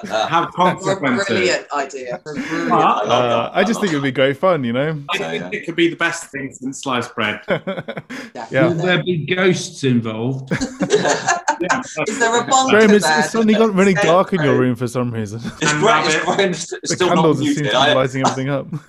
have 0.00 0.44
What 0.44 0.48
a 0.48 0.52
consequences. 0.52 1.26
brilliant 1.28 1.66
idea. 1.72 2.14
A 2.16 2.18
brilliant 2.18 2.70
Huh? 2.70 3.00
I 3.04 3.06
Uh. 3.06 3.50
I 3.54 3.64
just 3.64 3.80
think 3.80 3.92
it 3.92 3.96
would 3.96 4.02
be 4.02 4.12
great 4.12 4.36
fun, 4.36 4.64
you 4.64 4.72
know. 4.72 5.02
I 5.10 5.18
think 5.18 5.54
it 5.54 5.64
could 5.64 5.76
be 5.76 5.88
the 5.88 5.96
best 5.96 6.30
thing 6.30 6.52
since 6.52 6.82
sliced 6.82 7.14
bread. 7.14 7.40
yeah. 7.48 8.68
Will 8.68 8.74
there 8.74 9.02
be 9.02 9.24
ghosts 9.26 9.84
involved? 9.84 10.50
Is 12.08 12.18
there 12.18 12.40
a 12.40 12.46
bunker 12.46 12.70
Graham, 12.76 12.90
it's, 12.90 13.06
there? 13.06 13.18
it's 13.20 13.30
suddenly 13.30 13.54
got 13.54 13.74
really 13.74 13.94
dark 13.94 14.32
in 14.32 14.42
your 14.42 14.52
room? 14.54 14.60
room 14.62 14.76
for 14.76 14.86
some 14.88 15.10
reason. 15.10 15.40
It's 15.60 15.72
And 15.72 15.80
great. 15.80 16.04
It's 16.06 16.14
rabbit. 16.26 16.36
great. 16.36 16.50
It's 16.50 16.70
the 16.70 16.86
still 16.86 17.08
not 17.08 17.14
candles 17.16 17.38
seem 17.38 17.46
to 17.54 17.60
muted. 17.60 17.70
be 17.72 17.76
I, 17.76 17.92
lighting 17.94 18.20
everything 18.26 18.48
up. 18.50 18.66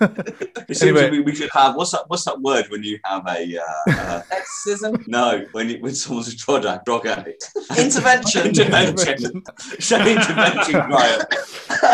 it 0.68 0.76
seems 0.76 0.82
Anyway. 0.82 1.10
we, 1.10 1.20
we 1.20 1.34
should 1.34 1.50
have 1.52 1.74
what's 1.76 1.90
that? 1.92 2.04
What's 2.08 2.24
that 2.24 2.40
word 2.40 2.66
when 2.70 2.82
you 2.82 2.98
have 3.04 3.26
a 3.26 3.58
uh, 3.58 3.90
uh, 3.92 4.22
Exorcism? 4.30 5.04
no 5.06 5.44
when 5.52 5.68
you, 5.70 5.78
when 5.80 5.94
someone's 5.94 6.28
a 6.28 6.36
drug 6.36 6.64
addict? 6.66 6.84
Drug 6.86 7.06
addict. 7.06 7.50
Intervention. 7.78 8.46
intervention. 8.48 9.42
Say 9.80 10.12
intervention, 10.16 10.80
Graham. 10.88 11.20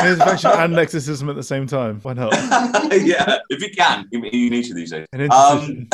Intervention 0.06 0.50
and 0.52 0.78
exorcism 0.78 1.28
at 1.30 1.36
the 1.36 1.42
same 1.42 1.66
time. 1.66 2.00
Why 2.02 2.12
not? 2.14 2.32
yeah, 2.92 3.38
if 3.50 3.60
you 3.62 3.70
can, 3.76 4.08
you, 4.10 4.22
you 4.32 4.50
need 4.50 4.64
to 4.64 4.74
these 4.74 4.90
days. 4.90 5.06
Um, 5.30 5.86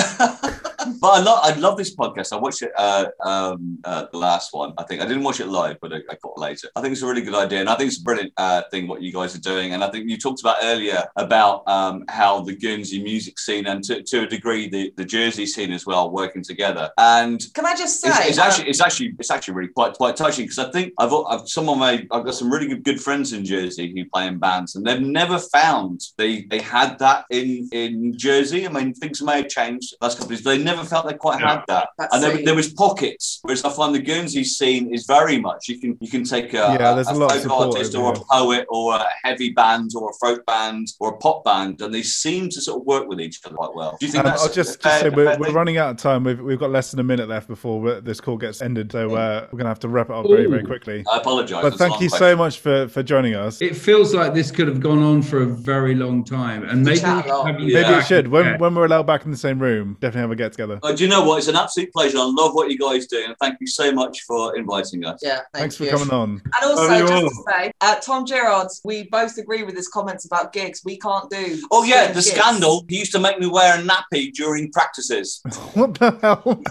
but 1.01 1.09
I 1.09 1.21
love 1.21 1.41
I 1.43 1.55
love 1.59 1.77
this 1.77 1.95
podcast. 1.95 2.33
I 2.33 2.37
watched 2.37 2.63
it 2.63 2.73
uh, 2.77 3.07
um, 3.25 3.79
uh, 3.85 4.07
the 4.13 4.19
last 4.19 4.53
one. 4.53 4.73
I 4.79 4.83
think 4.85 5.01
I 5.03 5.07
didn't 5.07 5.23
watch 5.23 5.41
it 5.41 5.47
live, 5.47 5.79
but 5.81 5.93
I, 5.93 5.97
I 6.11 6.15
caught 6.17 6.37
it 6.37 6.41
later. 6.41 6.69
I 6.77 6.81
think 6.81 6.93
it's 6.93 7.03
a 7.03 7.07
really 7.07 7.23
good 7.23 7.35
idea, 7.35 7.61
and 7.61 7.69
I 7.69 7.75
think 7.77 7.89
it's 7.89 8.01
a 8.01 8.03
brilliant 8.03 8.33
uh, 8.37 8.63
thing 8.71 8.87
what 8.89 9.03
you 9.03 9.13
guys 9.13 9.35
are 9.35 9.41
doing. 9.41 9.73
And 9.75 9.83
I 9.85 9.91
think 9.91 10.09
you 10.09 10.17
talked 10.19 10.41
about 10.41 10.57
earlier 10.63 11.05
about 11.17 11.63
um, 11.67 12.05
how 12.09 12.41
the 12.43 12.55
Guernsey 12.55 13.03
music 13.03 13.39
scene 13.39 13.67
and 13.67 13.83
to, 13.85 14.03
to 14.03 14.23
a 14.25 14.27
degree 14.27 14.69
the, 14.69 14.93
the 14.97 15.05
Jersey 15.05 15.47
scene 15.47 15.73
as 15.73 15.87
well 15.87 16.11
working 16.11 16.43
together. 16.43 16.91
And 16.99 17.43
Can 17.55 17.67
I 17.67 17.75
just 17.77 18.01
say? 18.01 18.09
it's, 18.09 18.29
it's 18.31 18.39
um, 18.39 18.47
actually 18.49 18.69
it's 18.69 18.81
actually 18.81 19.15
it's 19.19 19.31
actually 19.31 19.55
really 19.55 19.73
quite 19.73 19.95
quite 19.95 20.17
touching 20.17 20.45
because 20.45 20.59
I 20.59 20.71
think 20.71 20.93
I've, 20.99 21.13
I've 21.13 21.49
some 21.49 21.69
of 21.69 21.79
my 21.79 22.07
I've 22.11 22.25
got 22.25 22.35
some 22.35 22.51
really 22.51 22.69
good, 22.69 22.85
good 22.85 23.01
friends 23.01 23.33
in 23.33 23.45
Jersey 23.45 23.93
who 23.95 24.09
play 24.11 24.27
in 24.27 24.39
bands 24.39 24.75
and 24.77 24.85
they've 24.87 25.01
never 25.01 25.39
found 25.39 26.01
they 26.17 26.43
they 26.45 26.61
had 26.61 26.99
that 26.99 27.25
in 27.31 27.69
in 27.73 28.17
Jersey. 28.17 28.67
I 28.67 28.71
mean 28.71 28.95
things 28.95 29.23
may 29.23 29.39
have 29.43 29.49
changed 29.49 29.95
the 30.01 30.07
last 30.07 30.19
couple 30.19 30.27
of 30.27 30.31
years. 30.33 30.43
But 30.45 30.51
they 30.57 30.63
never 30.63 30.85
felt 30.85 31.07
they 31.07 31.15
quite 31.15 31.41
Yeah. 31.41 31.51
had 31.57 31.65
that. 31.69 31.89
That 31.99 32.09
and 32.13 32.23
there, 32.23 32.45
there 32.45 32.55
was 32.55 32.73
pockets, 32.73 33.39
whereas 33.43 33.65
I 33.65 33.71
find 33.71 33.95
the 33.95 34.01
Guernsey 34.01 34.45
scene 34.45 34.66
is 34.67 35.07
very 35.07 35.39
much 35.39 35.69
you 35.69 35.79
can 35.81 35.97
you 36.01 36.11
can 36.11 36.25
take 36.25 36.53
a, 36.53 36.77
Yeah, 36.79 36.95
there's 36.95 37.09
a 37.09 37.15
lot 37.15 37.33
folk 37.33 37.51
artist 37.51 37.95
or 37.95 38.13
a 38.13 38.17
poet 38.31 38.67
or 38.69 38.95
a 38.95 39.05
heavy 39.25 39.51
band 39.51 39.91
or 39.97 40.11
a 40.11 40.15
folk 40.15 40.45
band 40.47 40.89
or 41.01 41.15
a 41.15 41.17
pop 41.19 41.45
band, 41.45 41.81
and 41.81 41.93
they 41.95 42.03
seem 42.03 42.49
to 42.51 42.61
sort 42.61 42.81
of 42.81 42.87
work 42.87 43.09
with 43.09 43.21
each 43.21 43.41
other 43.45 43.55
quite 43.55 43.75
well. 43.75 43.97
Do 43.99 44.07
you 44.07 44.13
think 44.13 44.25
Um, 44.25 44.31
that's 44.31 44.43
I'll 44.43 44.53
just, 44.53 44.83
fair- 44.83 44.93
just 44.93 45.03
say 45.03 45.09
we're, 45.11 45.37
we're 45.39 45.53
running 45.53 45.77
out 45.79 45.91
of 45.91 45.97
time. 45.97 46.25
We've, 46.25 46.41
we've 46.41 46.59
got 46.59 46.71
less 46.71 46.91
than 46.91 47.01
a 47.01 47.05
minute 47.05 47.29
left 47.29 47.49
before 47.49 48.01
this 48.01 48.21
call 48.21 48.37
gets 48.37 48.61
ended, 48.63 48.93
so 48.93 49.15
uh, 49.15 49.47
we're 49.53 49.59
going 49.59 49.65
to 49.65 49.69
have 49.69 49.81
to 49.81 49.89
wrap 49.89 50.11
it 50.11 50.15
up 50.15 50.27
very, 50.27 50.47
very 50.47 50.65
quickly. 50.65 51.05
I 51.13 51.19
apologise. 51.19 51.63
But 51.63 51.75
thank 51.75 52.01
you 52.01 52.09
question. 52.09 52.19
so 52.19 52.37
much 52.37 52.59
for, 52.61 52.89
for 52.89 53.03
joining 53.03 53.35
us. 53.35 53.61
It 53.63 53.77
feels 53.77 54.15
like 54.15 54.35
this 54.35 54.51
could 54.51 54.69
have 54.69 54.81
gone 54.81 55.03
on 55.03 55.23
for 55.23 55.43
a 55.43 55.47
very 55.47 55.95
long 55.95 56.25
time, 56.25 56.65
and 56.65 56.83
maybe 56.85 57.01
chat 57.01 57.25
we 57.25 57.31
a 57.31 57.35
lot. 57.35 57.47
have 57.47 57.61
you 57.61 57.67
Maybe 57.67 57.75
Maybe 57.75 57.89
back 57.89 58.03
it 58.05 58.07
should. 58.07 58.29
When, 58.29 58.47
again. 58.47 58.61
when 58.61 58.75
we're 58.75 58.87
allowed 58.87 59.07
back 59.07 59.25
in 59.25 59.31
the 59.31 59.37
same 59.37 59.59
room, 59.59 59.97
definitely 60.01 60.21
have 60.23 60.31
a 60.31 60.37
get 60.37 60.53
together. 60.53 60.79
Uh, 60.83 60.93
do 60.93 61.05
you 61.05 61.11
know 61.11 61.25
what? 61.25 61.39
It's 61.39 61.49
an 61.49 61.57
absolute 61.57 61.93
pleasure. 61.93 62.19
I 62.19 62.23
love 62.25 62.55
what 62.55 62.71
you 62.71 62.79
guys 62.79 63.07
do, 63.07 63.23
and 63.25 63.37
thank 63.41 63.57
you 63.61 63.67
so 63.67 63.93
much 63.93 64.23
for 64.23 64.56
inviting 64.57 65.05
us. 65.05 65.21
Yeah, 65.23 65.41
thank 65.53 65.73
Thanks 65.73 65.77
for 65.77 65.87
coming 65.87 66.11
on. 66.11 66.41
And 66.45 66.65
also, 66.65 66.83
Oh, 66.89 66.99
you're 66.99 67.07
just 67.09 67.37
to 67.47 67.53
say, 67.53 67.73
uh, 67.81 67.95
Tom 67.97 68.27
Gerard, 68.27 68.69
we 68.85 69.05
both 69.05 69.37
agree 69.39 69.63
with 69.63 69.77
his 69.77 69.87
comments 69.89 70.25
about 70.25 70.53
gigs. 70.53 70.83
We 70.85 70.99
can't 70.99 71.31
do. 71.31 71.61
Oh 71.71 71.85
yeah, 71.85 72.09
the 72.09 72.15
gigs. 72.15 72.33
scandal. 72.33 72.85
He 72.89 72.99
used 72.99 73.13
to 73.13 73.21
make 73.21 73.39
me 73.39 73.47
wear 73.47 73.79
a 73.79 73.83
nappy 73.83 74.33
during 74.33 74.73
practices. 74.73 75.41
What 75.75 75.95
the 75.95 76.11
hell? 76.23 76.63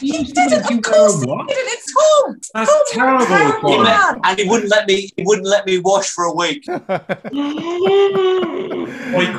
You 0.00 0.18
He 0.22 0.24
didn't, 0.24 0.70
you 0.70 0.78
of 0.78 0.84
wear 0.86 0.92
course 0.94 1.16
a 1.16 1.18
he 1.20 1.26
what? 1.30 1.48
didn't. 1.48 1.68
It's 1.68 1.92
Tom. 1.92 2.40
That's 2.54 2.70
Tom, 2.70 2.82
terrible, 2.92 3.26
terrible 3.26 3.82
man. 3.84 4.20
and 4.24 4.38
he 4.38 4.44
wouldn't 4.48 4.70
let 4.70 4.86
me. 4.88 5.10
He 5.16 5.22
wouldn't 5.24 5.46
let 5.46 5.66
me 5.66 5.78
wash 5.78 6.08
for 6.10 6.24
a 6.24 6.32
week. 6.34 6.64
Boycott 6.66 6.90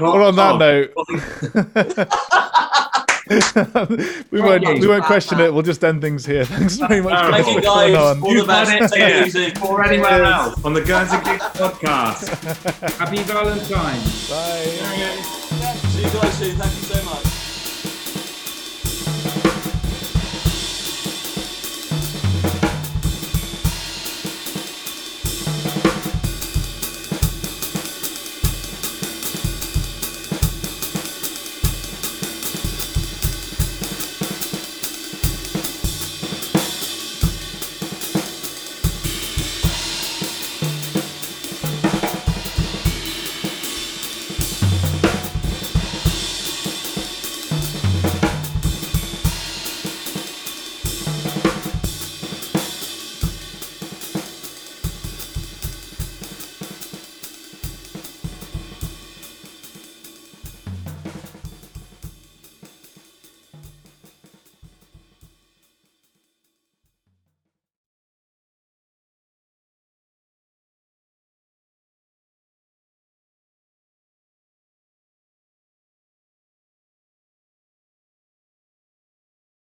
well, 0.01 0.27
on 0.27 0.35
that 0.35 0.51
Tom. 0.51 0.59
note, 0.59 0.91
we 4.31 4.41
won't 4.41 4.63
we 4.79 4.87
won't 4.87 5.03
question 5.05 5.39
it. 5.39 5.53
We'll 5.53 5.63
just 5.63 5.83
end 5.83 6.01
things 6.01 6.25
here. 6.25 6.45
Thanks 6.53 6.75
very 6.77 7.01
much. 7.01 7.31
Thank 7.31 7.45
Thank 7.45 7.55
you 7.57 7.61
guys. 7.61 7.95
on. 7.95 8.21
All 8.21 8.29
the 8.29 8.35
You've 8.35 8.47
best. 8.47 8.71
had 8.71 8.81
it 8.83 8.91
Take 8.91 9.01
it 9.01 9.27
easy. 9.27 9.53
Or 9.65 9.83
anywhere 9.83 10.23
else 10.23 10.63
on 10.65 10.73
the 10.73 10.81
Guernsey 10.81 11.17
Gigs 11.23 11.43
podcast. 11.43 12.27
Happy 12.97 13.23
Valentine's. 13.23 14.29
Bye. 14.29 14.63
See 15.89 16.03
you 16.03 16.09
guys 16.09 16.33
soon. 16.37 16.55
Thank 16.57 16.73
you 16.73 16.95
so 16.95 17.03
much. 17.05 17.32